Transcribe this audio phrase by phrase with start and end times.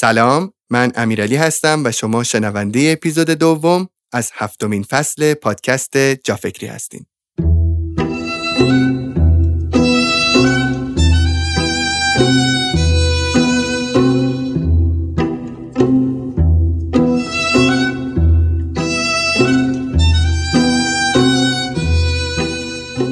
[0.00, 7.06] سلام من امیرعلی هستم و شما شنونده اپیزود دوم از هفتمین فصل پادکست جافکری هستین.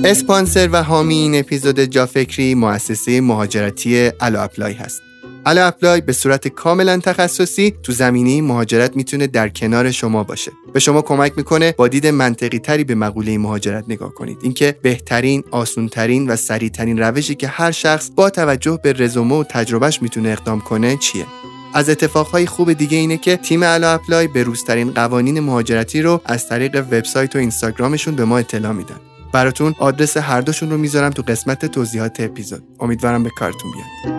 [0.04, 5.07] اسپانسر و حامی این اپیزود جافکری مؤسسه مهاجرتی الا اپلای هست.
[5.48, 10.52] الا اپلای به صورت کاملا تخصصی تو زمینه مهاجرت می‌تونه در کنار شما باشه.
[10.72, 14.38] به شما کمک می‌کنه با دید منطقی تری به مقوله مهاجرت نگاه کنید.
[14.42, 20.02] اینکه بهترین آسونترین و سریعترین روشی که هر شخص با توجه به رزومه و تجربهش
[20.02, 21.26] می‌تونه اقدام کنه چیه؟
[21.74, 26.48] از اتفاقهای خوب دیگه اینه که تیم الا اپلای به روزترین قوانین مهاجرتی رو از
[26.48, 29.00] طریق وبسایت و اینستاگرامشون به ما اطلاع میدن.
[29.32, 32.62] براتون آدرس هر دوشون رو می‌ذارم تو قسمت توضیحات اپیزود.
[32.80, 34.18] امیدوارم به کارتون بیاد.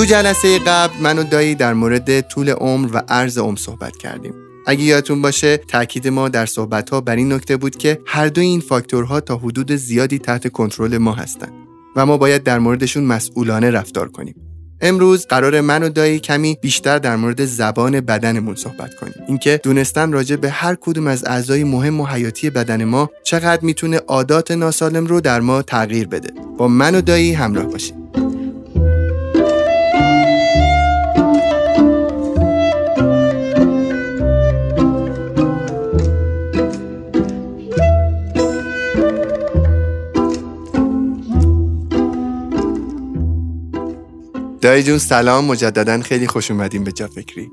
[0.00, 4.34] تو جلسه قبل من و دایی در مورد طول عمر و عرض عمر صحبت کردیم.
[4.66, 8.40] اگه یادتون باشه تاکید ما در صحبت ها بر این نکته بود که هر دو
[8.40, 11.52] این فاکتورها تا حدود زیادی تحت کنترل ما هستند
[11.96, 14.34] و ما باید در موردشون مسئولانه رفتار کنیم.
[14.80, 19.14] امروز قرار من و دایی کمی بیشتر در مورد زبان بدنمون صحبت کنیم.
[19.28, 23.96] اینکه دونستن راجع به هر کدوم از اعضای مهم و حیاتی بدن ما چقدر می‌تونه
[23.96, 26.30] عادات ناسالم رو در ما تغییر بده.
[26.58, 27.99] با من و دایی همراه باشید.
[44.60, 45.44] دایی جون سلام.
[45.44, 47.48] مجددا خیلی خوش اومدیم به جا فکری.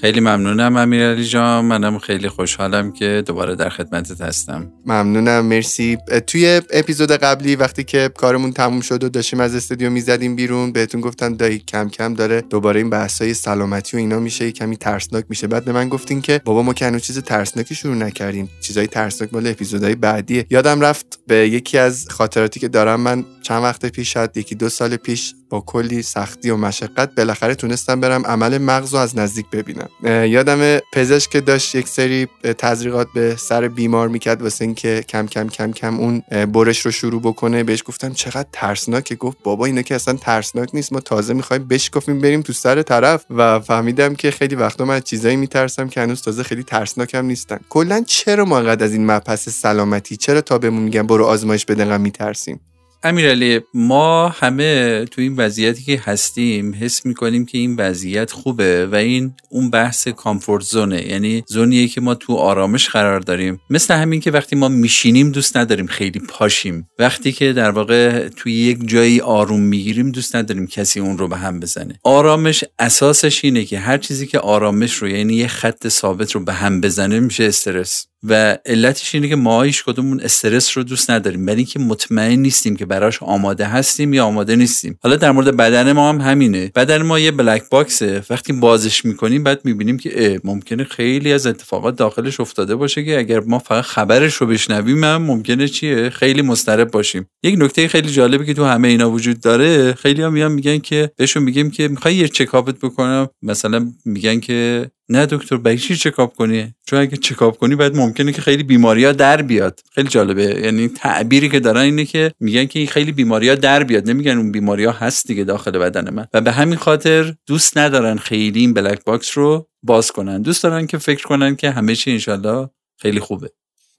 [0.00, 1.64] خیلی ممنونم امیرعلی جان.
[1.64, 4.72] منم خیلی خوشحالم که دوباره در خدمتت هستم.
[4.86, 5.46] ممنونم.
[5.46, 5.98] مرسی.
[6.26, 11.00] توی اپیزود قبلی وقتی که کارمون تموم شد و داشتیم از استودیو می‌زدیم بیرون بهتون
[11.00, 15.46] گفتم دایی کم کم داره دوباره این بحثای سلامتی و اینا میشه کمی ترسناک میشه.
[15.46, 18.48] بعد به من گفتین که بابا ما که چیز ترسناکی شروع نکردیم.
[18.60, 20.46] چیزای ترسناک مال اپیزودهای بعدیه.
[20.50, 24.68] یادم رفت به یکی از خاطراتی که دارم من چند وقت پیش شد یکی دو
[24.68, 29.88] سال پیش کلی سختی و مشقت بالاخره تونستم برم عمل مغز رو از نزدیک ببینم.
[30.04, 32.28] یادم پزشک که داشت یک سری
[32.58, 37.20] تزریقات به سر بیمار می‌کرد واسه اینکه کم کم کم کم اون برش رو شروع
[37.20, 37.64] بکنه.
[37.64, 40.92] بهش گفتم چقدر ترسناکه گفت بابا اینا که اصلا ترسناک نیست.
[40.92, 43.24] ما تازه می‌خوایم بشکافیم بریم تو سر طرف.
[43.30, 47.60] و فهمیدم که خیلی وقتا من از چیزایی میترسم که هنوز تازه خیلی ترسناکم نیستن.
[47.68, 52.60] کلا چرا ما از این مبحث سلامتی چرا تا بهمون میگن برو آزمایش بده میترسیم؟
[53.04, 58.94] امیرعلی ما همه تو این وضعیتی که هستیم حس می‌کنیم که این وضعیت خوبه و
[58.94, 63.60] این اون بحث کامفورت زونه یعنی زونیه که ما تو آرامش قرار داریم.
[63.70, 66.88] مثل همین که وقتی ما میشینیم دوست نداریم خیلی پاشیم.
[66.98, 71.36] وقتی که در واقع توی یک جایی آروم می‌گیریم دوست نداریم کسی اون رو به
[71.36, 71.98] هم بزنه.
[72.04, 76.52] آرامش اساسش اینه که هر چیزی که آرامش رو یعنی یه خط ثابت رو به
[76.52, 78.06] هم بزنه میشه استرس.
[78.24, 81.46] و علتش اینه که ما هیچ کدومون استرس رو دوست نداریم.
[81.46, 84.98] ولی اینکه مطمئن نیستیم که براش آماده هستیم یا آماده نیستیم.
[85.02, 86.70] حالا در مورد بدن ما هم همینه.
[86.74, 91.96] بدن ما یه بلک باکسه وقتی بازش می‌کنیم بعد می‌بینیم که ممکنه خیلی از اتفاقات
[91.96, 96.90] داخلش افتاده باشه که اگر ما فقط خبرش رو بشنویم هم ممکنه چیه؟ خیلی مضطرب
[96.90, 97.26] باشیم.
[97.42, 99.92] یک نکته خیلی جالبی که تو همه اینا وجود داره.
[99.92, 103.28] خیلی هم میان میگن که بهشون میگیم که می‌خوای یه چکاپت بکنم.
[103.42, 108.32] مثلا میگن که نه دکتر برای چی چکاپ کنی؟ چون اگه چکاپ کنی بعد ممکنه
[108.32, 109.80] که خیلی بیماری ها در بیاد.
[109.92, 110.42] خیلی جالبه.
[110.42, 114.10] یعنی تعبیری که دارن اینه که میگن که خیلی بیماری ها در بیاد.
[114.10, 116.26] نمیگن اون بیماری ها هست دیگه داخل بدن من.
[116.34, 120.42] و به همین خاطر دوست ندارن خیلی این black box رو باز کنن.
[120.42, 123.50] دوست دارن که فکر کنن که همه چی انشالله خیلی خوبه.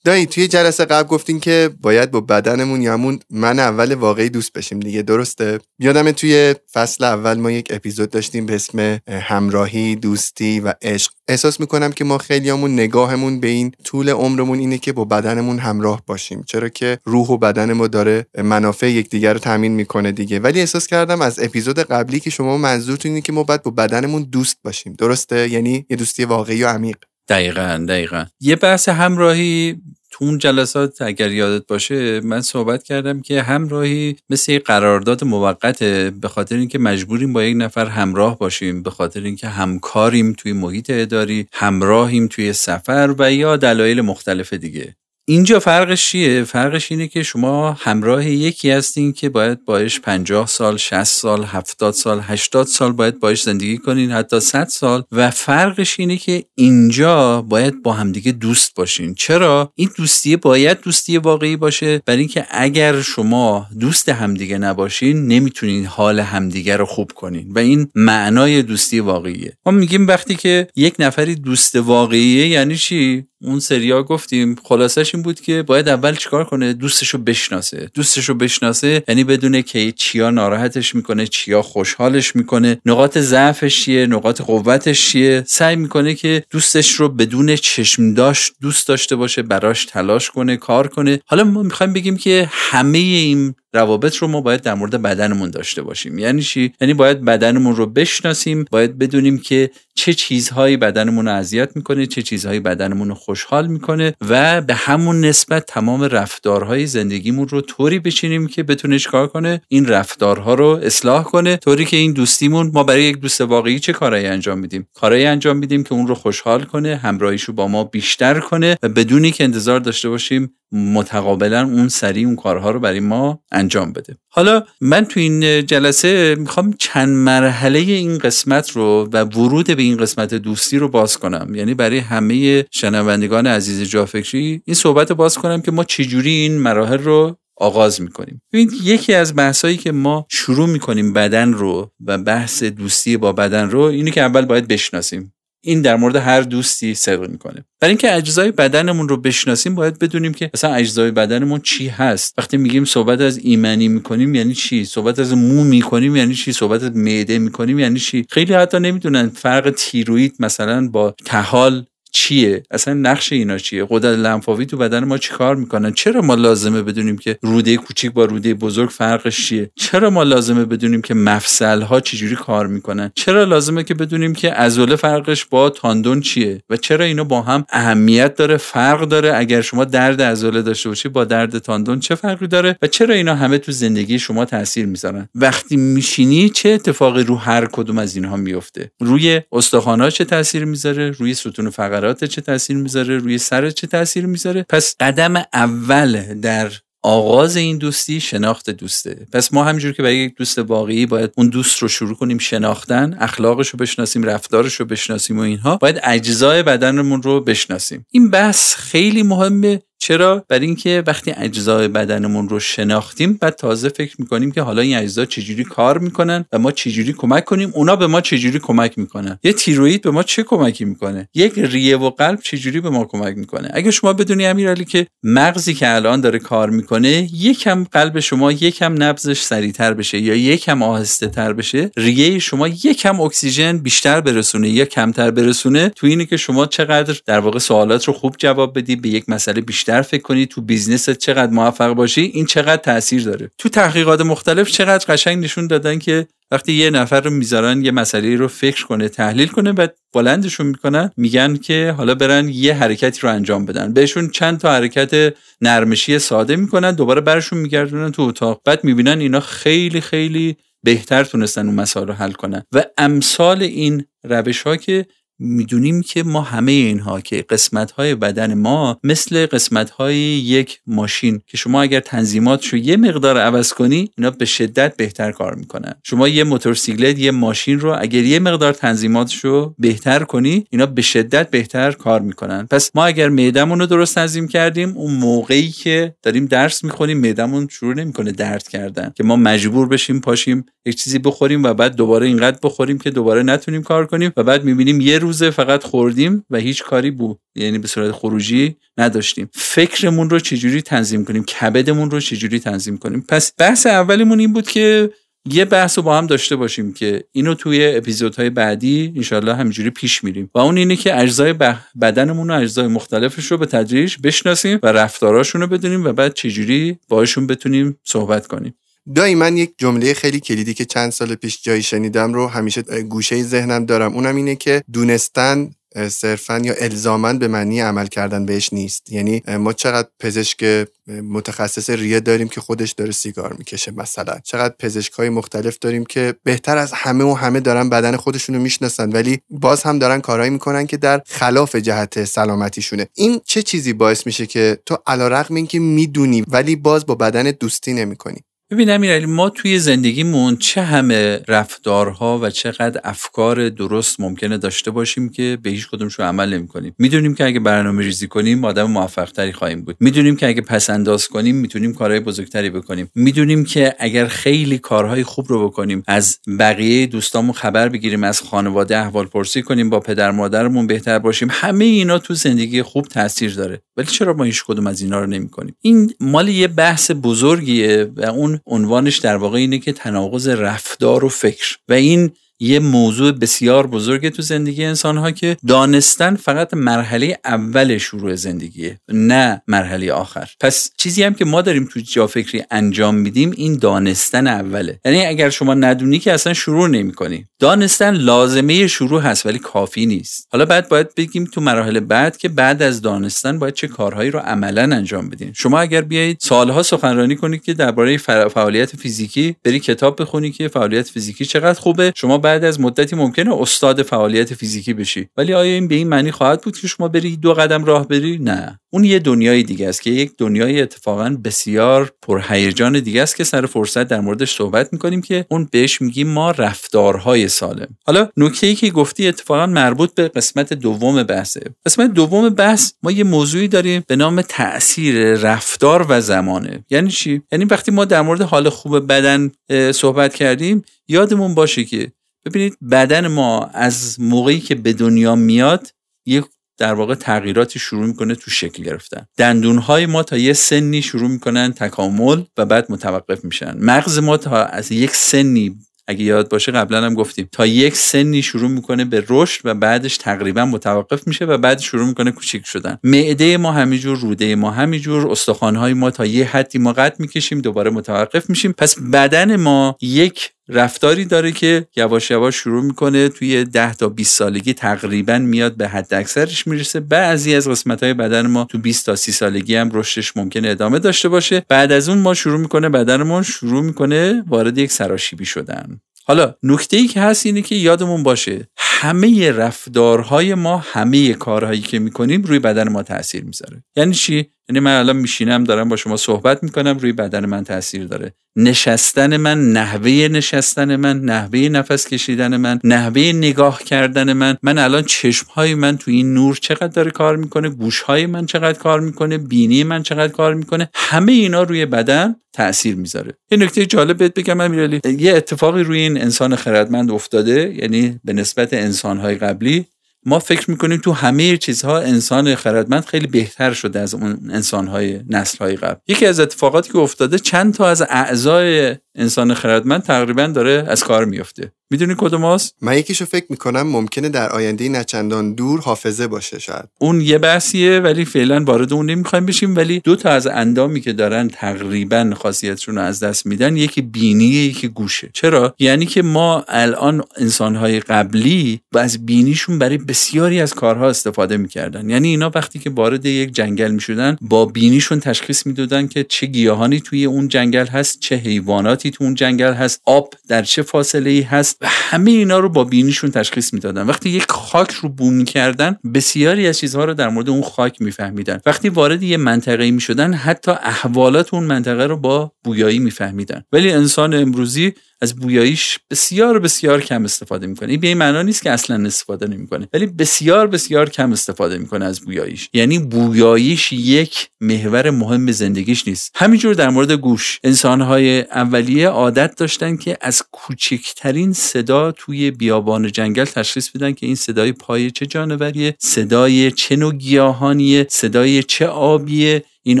[0.04, 4.52] دایی توی جلسه قبل گفتین که باید با بدنمون یا همون من اول واقعی دوست
[4.52, 10.60] بشیم دیگه درسته؟ یادم توی فصل اول ما یک اپیزود داشتیم به اسم همراهی دوستی
[10.60, 11.12] و عشق.
[11.28, 16.02] احساس می‌کنم که ما خیلیامون نگاهمون به این طول عمرمون اینه که با بدنمون همراه
[16.06, 16.42] باشیم.
[16.46, 20.38] چرا که روح و بدن ما داره منافع یکدیگر رو تامین می‌کنه دیگه.
[20.38, 24.22] ولی احساس کردم از اپیزود قبلی که شما منظورتون اینه که ما باید با بدنمون
[24.22, 24.94] دوست باشیم.
[24.98, 26.96] درسته؟ یعنی یه دوستی واقعی و عمیق.
[27.28, 28.24] دقیقا دقیقا.
[28.40, 29.76] یه بحث همراهی
[30.12, 36.12] تو اون جلسات اگر یادت باشه من صحبت کردم که همراهی مثل یک قرارداد موقته
[36.20, 40.90] به خاطر اینکه مجبوریم با یک نفر همراه باشیم به خاطر اینکه همکاریم توی محیط
[40.94, 44.96] اداری همراهیم توی سفر و یا دلایل مختلف دیگه.
[45.28, 50.76] اینجا فرقش چیه؟ فرقش اینه که شما همراه یکی هستین که باید باش 50 سال
[50.76, 55.02] 60 سال 70 سال 80 سال باید باش زندگی کنین حتی 100 سال.
[55.12, 59.14] و فرقش اینه که اینجا باید با همدیگه دوست باشین.
[59.14, 62.02] چرا؟ این دوستی باید دوستی واقعی باشه.
[62.06, 67.52] برای اینکه اگر شما دوست همدیگه نباشین نمی‌تونین حال همدیگه رو خوب کنین.
[67.52, 69.56] و این معنای دوستی واقعیه.
[69.66, 75.22] ما میگیم وقتی که یک نفری دوست واقعیه یعنی چی؟ اون سریا گفتیم خلاصش این
[75.22, 77.90] بود که باید اول چیکار کنه؟ دوستشو بشناسه.
[77.94, 82.78] دوستشو بشناسه یعنی بدونه که چیا ناراحتش می‌کنه چیا خوشحالش می‌کنه.
[82.86, 88.88] نقاط ضعفش چیه؟ نقاط قوتش چیه؟ سعی می‌کنه که دوستش رو بدون چشم داشت دوست
[88.88, 91.20] داشته باشه براش تلاش کنه کار کنه.
[91.26, 95.82] حالا ما می‌خوایم بگیم که همه این روابط رو ما باید در مورد بدنمون داشته
[95.82, 96.18] باشیم.
[96.18, 101.76] یعنی چی؟ یعنی باید بدنمون رو بشناسیم باید بدونیم که چه چیزهایی بدنمون رو اذیت
[101.76, 107.60] می‌کنه چه چیزهایی بدنمون رو خوشحال می‌کنه و به همون نسبت تمام رفتارهای زندگیمون رو
[107.60, 112.70] طوری بچینیم که بتونه کار کنه؟ این رفتارها رو اصلاح کنه طوری که این دوستیمون
[112.74, 116.14] ما برای یک دوست واقعی چه کارایی انجام میدیم؟ کارایی انجام میدیم که اون رو
[116.14, 121.64] خوشحال کنه همراهیش رو با ما بیشتر کنه و بدونی که انتظار داشته باشیم متقابلا
[121.64, 124.16] اون سریع اون کارها رو برای ما انجام بده.
[124.28, 129.96] حالا من تو این جلسه می‌خوام چند مرحله این قسمت رو و ورود به این
[129.96, 131.54] قسمت دوستی رو باز کنم.
[131.54, 136.98] یعنی برای همه شنوندگان عزیز جافکری این صحبت باز کنم که ما چجوری این مراحل
[136.98, 138.42] رو آغاز می‌کنیم.
[138.52, 143.70] ببینید یکی از بحثایی که ما شروع می‌کنیم بدن رو و بحث دوستی با بدن
[143.70, 145.34] رو اینه که اول باید بشناسیم.
[145.64, 147.64] این در مورد هر دوستی صدق می‌کنه.
[147.80, 152.34] برای اینکه اجزای بدنمون رو بشناسیم باید بدونیم که مثلا اجزای بدنمون چی هست.
[152.38, 156.82] وقتی میگیم صحبت از ایمنی می‌کنیم یعنی چی؟ صحبت از مو می‌کنیم یعنی چی؟ صحبت
[156.82, 162.94] از معده می‌کنیم یعنی چی؟ خیلی حتی نمی‌دونن فرق تیروید مثلا با تحال چیه؟ اصلا
[162.94, 167.38] نقش اینا چیه؟ قدرت لنفاوی تو بدن ما چیکار می‌کنن چرا ما لازمه بدونیم که
[167.42, 172.36] روده کوچیک با روده بزرگ فرقش چیه؟ چرا ما لازمه بدونیم که مفصل ها چجوری
[172.36, 177.24] کار می‌کنن؟ چرا لازمه که بدونیم که عضله فرقش با تاندون چیه؟ و چرا اینا
[177.24, 182.00] با هم اهمیت داره فرق داره؟ اگر شما درد عضله داشته باشی با درد تاندون
[182.00, 186.68] چه فرقی داره؟ و چرا اینا همه تو زندگی شما تاثیر می‌ذارن؟ وقتی میشینی چه
[186.68, 191.70] اتفاقی رو هر کدوم از اینها میفته روی استخوان‌ها چه تاثیر می‌ذاره؟ روی ستون
[192.02, 196.72] فقرات چه تاثیر می‌ذاره روی سر چه تاثیر می‌ذاره؟ پس قدم اول در
[197.02, 199.26] آغاز این دوستی شناخت دوسته.
[199.32, 203.16] پس ما همینجور که برای یک دوست واقعی باید اون دوست رو شروع کنیم شناختن
[203.20, 208.06] اخلاقش رو بشناسیم رفتارش رو بشناسیم و اینها باید اجزای بدنمون رو بشناسیم.
[208.10, 214.16] این بحث خیلی مهمه چرا؟ برای اینکه وقتی اجزای بدنمون رو شناختیم بعد تازه فکر
[214.18, 218.06] می‌کنیم که حالا این اجزا چجوری کار می‌کنن و ما چجوری کمک کنیم اونا به
[218.06, 222.40] ما چجوری کمک می‌کنن؟ یه تیروید به ما چه کمکی می‌کنه؟ یک ریه و قلب
[222.40, 226.70] چجوری به ما کمک می‌کنه؟ اگه شما بدونی امیرعلی که مغزی که الان داره کار
[226.70, 232.68] می‌کنه یکم قلب شما یکم نبضش سریعتر بشه یا یکم آهسته تر بشه ریه شما
[232.68, 238.04] یکم اکسیژن بیشتر برسونه یا کمتر برسونه تو اینه که شما چقدر در واقع سوالات
[238.04, 241.52] رو خوب جواب بدی به یک مسئله بیشتر بیشتر فکر کنی تو business ت چقدر
[241.52, 243.50] موفق باشی این چقدر تاثیر داره.
[243.58, 248.36] تو تحقیقات مختلف چقدر قشنگ نشون دادن که وقتی یه نفر رو می‌ذارن یه مسئله
[248.36, 253.28] رو فکر کنه تحلیل کنه و بلندشون می‌کنن میگن که حالا برن یه حرکتی رو
[253.28, 253.92] انجام بدن.
[253.92, 258.60] بهشون چند تا حرکت نرمشی ساده می‌کنن دوباره برشون میگردونن تو اتاق.
[258.64, 262.62] بعد می‌بینن اینا خیلی خیلی بهتر تونستن اون مسائل رو حل کنن.
[262.72, 265.06] و امثال این روش ها که
[265.42, 271.40] می‌دونیم که ما همه اینها که قسمت های بدن ما مثل قسمت های یک ماشین
[271.46, 275.94] که شما اگر تنظیماتشو یه مقدار عوض کنی اینا به شدت بهتر کار می‌کنن.
[276.02, 281.50] شما یه موتورسیکلت یه ماشین رو اگر یه مقدار تنظیماتشو بهتر کنی اینا به شدت
[281.50, 282.66] بهتر کار می‌کنن.
[282.70, 287.68] پس ما اگر معدمون رو درست تنظیم کردیم اون موقعی که داریم درس می‌خونیم معدمون
[287.70, 292.26] شروع نمی‌کنه درد کردن که ما مجبور بشیم پاشیم یک چیزی بخوریم و بعد دوباره
[292.26, 296.56] اینقدر بخوریم که دوباره نتونیم کار کنیم و بعد می‌بینیم یه روزه فقط خوردیم و
[296.56, 299.48] هیچ کاری بود یعنی به صورت خروجی نداشتیم.
[299.52, 304.68] فکرمون رو چجوری تنظیم کنیم؟ کبدمون رو چجوری تنظیم کنیم؟ پس بحث اولمون این بود
[304.68, 305.10] که
[305.50, 310.24] یه بحث رو با هم داشته باشیم که اینو توی اپیزودهای بعدی انشالله همینجوری پیش
[310.24, 310.50] میریم.
[310.54, 311.54] و اون اینه که اجزای
[312.00, 316.98] بدنمون و اجزای مختلفش رو به تدریج بشناسیم و رفتاراشون رو بدونیم و بعد چجوری
[317.08, 318.74] باهاشون بتونیم صحبت کنیم.
[319.14, 323.42] دایی من یک جمله خیلی کلیدی که چند سال پیش جایی شنیدم رو همیشه گوشه
[323.42, 324.14] ذهنم دارم.
[324.14, 325.70] اونم اینه که دونستن
[326.08, 329.12] صرفا یا الزاما به معنی عمل کردن بهش نیست.
[329.12, 334.38] یعنی ما چقدر پزشک متخصص ریه داریم که خودش داره سیگار می‌کشه مثلا.
[334.44, 339.12] چقدر پزشک های مختلف داریم که بهتر از همه و همه دارن بدن خودشونو می‌شناسن
[339.12, 343.08] ولی باز هم دارن کارهایی می‌کنن که در خلاف جهت سلامتیشونه.
[343.14, 347.92] این چه چیزی باعث میشه که تو علیرغم اینکه می‌دونی ولی باز با بدن دوستی
[347.92, 348.38] نمی‌کنی؟
[348.72, 355.28] ببین امیرعلی ما توی زندگیمون چه همه رفتارها و چقدر افکار درست ممکنه داشته باشیم
[355.28, 359.30] که به هیچ کدومش عمل نمی کنیم می‌دونیم که اگه برنامه ریزی کنیم آدم موفق
[359.30, 359.96] تری خواهیم بود.
[360.00, 363.10] می‌دونیم که اگه پس انداز کنیم می‌تونیم کارهای بزرگتری بکنیم.
[363.14, 368.98] می‌دونیم که اگر خیلی کارهای خوب رو بکنیم از بقیه دوستامون خبر بگیریم از خانواده
[368.98, 371.48] احوال پرسی کنیم با پدر مادرمون بهتر باشیم.
[371.50, 373.82] همه اینا تو زندگی خوب تاثیر داره.
[373.96, 378.10] ولی چرا ما هیچ کدوم از اینا رو نمی کنیم این مال یه بحث بزرگیه
[378.16, 381.78] و اون عنوانش در واقع اینه که تناقض رفتار و فکر.
[381.88, 387.98] و این یه موضوع بسیار بزرگه تو زندگی انسان ها که دانستن فقط مرحله اول
[387.98, 390.50] شروع زندگیه نه مرحله آخر.
[390.60, 395.00] پس چیزی هم که ما داریم تو جا فکری انجام میدیم این دانستن اوله.
[395.04, 400.06] یعنی اگر شما ندونی که اصلا شروع نمی کنی دانستن لازمه شروع هست ولی کافی
[400.06, 400.48] نیست.
[400.52, 404.38] حالا بعد باید بگیم تو مراحل بعد که بعد از دانستن باید چه کارهایی رو
[404.38, 405.52] عملا انجام بدین.
[405.54, 411.08] شما اگر بیایید سالها سخنرانی کنید که درباره فعالیت فیزیکی بری کتاب بخونی که فعالیت
[411.08, 412.12] فیزیکی چقدر خوبه.
[412.16, 415.28] شما بعد از مدتی ممکنه استاد فعالیت فیزیکی بشی.
[415.36, 418.38] ولی آیا این به این معنی خواهد بود که شما بری دو قدم راه بری؟
[418.38, 418.78] نه.
[418.92, 423.66] اون یه دنیای دیگه است که یک دنیای اتفاقا بسیار پرهیجان دیگه است که سر
[423.66, 427.96] فرصت در موردش صحبت می‌کنیم که اون بهش میگیم ما رفتارهای سالم.
[428.06, 431.60] حالا نکته ای که گفتی اتفاقا مربوط به قسمت دوم بحثه.
[431.86, 436.84] قسمت دوم بحث ما یه موضوعی داریم به نام تاثیر رفتار و زمانه.
[436.90, 439.50] یعنی چی؟ یعنی وقتی ما در مورد حال خوب بدن
[439.92, 442.12] صحبت کردیم یادمون باشه که
[442.44, 445.88] ببینید بدن ما از موقعی که به دنیا میاد
[446.26, 446.44] یک
[446.78, 449.26] در واقع تغییراتی شروع می‌کنه تو شکل گرفتن.
[449.36, 453.76] دندونهای ما تا یه سنی شروع می‌کنن تکامل و بعد متوقف میشن.
[453.78, 458.42] مغز ما تا از یک سنی اگه یاد باشه قبلا هم گفتیم تا یک سنی
[458.42, 462.98] شروع می‌کنه به رشد و بعدش تقریبا متوقف میشه و بعد شروع می‌کنه کوچیک شدن.
[463.04, 467.90] معده ما همینجور روده ما همینجور استخوانهای ما تا یه حدی ما قطع می‌کشیم دوباره
[467.90, 468.72] متوقف میشیم.
[468.72, 474.38] پس بدن ما یک رفتاری داره که یواش یواش شروع می‌کنه توی 10 تا 20
[474.38, 477.00] سالگی تقریبا میاد به حد اکثرش می‌رسه.
[477.00, 480.98] بعضی از قسمت های بدن ما تو 20 تا 30 سالگی هم رشدش ممکنه ادامه
[480.98, 481.64] داشته باشه.
[481.68, 486.00] بعد از اون ما شروع می‌کنه بدنمون شروع می‌کنه وارد یک سراشیبی شدن.
[486.24, 491.98] حالا نکته ای که هست اینه که یادمون باشه همه رفتارهای ما همه کارهایی که
[491.98, 493.84] می‌کنیم روی بدن ما تاثیر می‌ذاره.
[493.96, 498.06] یعنی چی؟ یعنی من الان میشینم دارم با شما صحبت می‌کنم روی بدن من تاثیر
[498.06, 498.34] داره.
[498.56, 505.02] نشستن من نحوه نشستن من نحوه نفس کشیدن من نحوه نگاه کردن من من الان
[505.02, 509.84] چشمهای من تو این نور چقدر داره کار می‌کنه گوشهای من چقدر کار می‌کنه بینی
[509.84, 513.34] من چقدر کار می‌کنه همه اینا روی بدن تاثیر می‌ذاره.
[513.50, 518.32] یه نکته جالب بهت بگم امیرعلی یه اتفاقی روی این انسان خردمند افتاده یعنی به
[518.32, 519.86] نسبت انسانهای قبلی
[520.26, 525.76] ما فکر می‌کنیم تو همه چیزها انسان خردمند خیلی بهتر شده از اون انسانهای نسلهای
[525.76, 526.00] قبل.
[526.08, 531.24] یکی از اتفاقاتی که افتاده چند تا از اعضای انسان خردمند تقریبا داره از کار
[531.24, 536.58] میفته می‌دونی کدوم هست؟ من یکیشو فکر می‌کنم ممکنه در آینده نچندان دور حافظه باشه
[536.58, 536.84] شاید.
[536.98, 539.76] اون یه بحثیه ولی فعلا وارد اون نمی‌خوایم بشیم.
[539.76, 544.44] ولی دو تا از اندامی که دارن تقریبا خاصیتشون رو از دست میدن یکی بینی
[544.44, 545.30] یکی گوشه.
[545.32, 551.56] چرا؟ یعنی که ما الان انسانهای قبلی و از بینیشون برای بسیاری از کارها استفاده
[551.56, 552.10] می‌کردن.
[552.10, 557.00] یعنی اینا وقتی که وارد یک جنگل می‌شدن با بینیشون تشخیص می‌دادن که چه گیاهانی
[557.00, 561.40] توی اون جنگل هست چه حیواناتی تو اون جنگل هست آب در چه فاصله ای
[561.40, 564.06] هست و همه اینا رو با بینیشون تشخیص می‌دادن.
[564.06, 568.60] وقتی یک خاک رو بو می‌کردن بسیاری از چیزها رو در مورد اون خاک میفهمیدن.
[568.66, 573.62] وقتی وارد یه منطقه می‌شدن حتی احوالات اون منطقه رو با بویایی میفهمیدن.
[573.72, 577.90] ولی انسان امروزی از بویاییش بسیار بسیار کم استفاده می‌کنه.
[577.90, 582.04] این به این معنا نیست که اصلا استفاده نمی‌کنه ولی بسیار بسیار کم استفاده می‌کنه
[582.04, 582.68] از بویاییش.
[582.72, 586.32] یعنی بویاییش یک محور مهم زندگیش نیست.
[586.34, 587.60] همینجور در مورد گوش.
[587.64, 594.34] انسانهای اولیه عادت داشتن که از کوچکترین صدا توی بیابان جنگل تشخیص بدن که این
[594.34, 599.64] صدای پای چه جانوریه صدای چه نوع گیاهانیه صدای چه آبیه.
[599.82, 600.00] این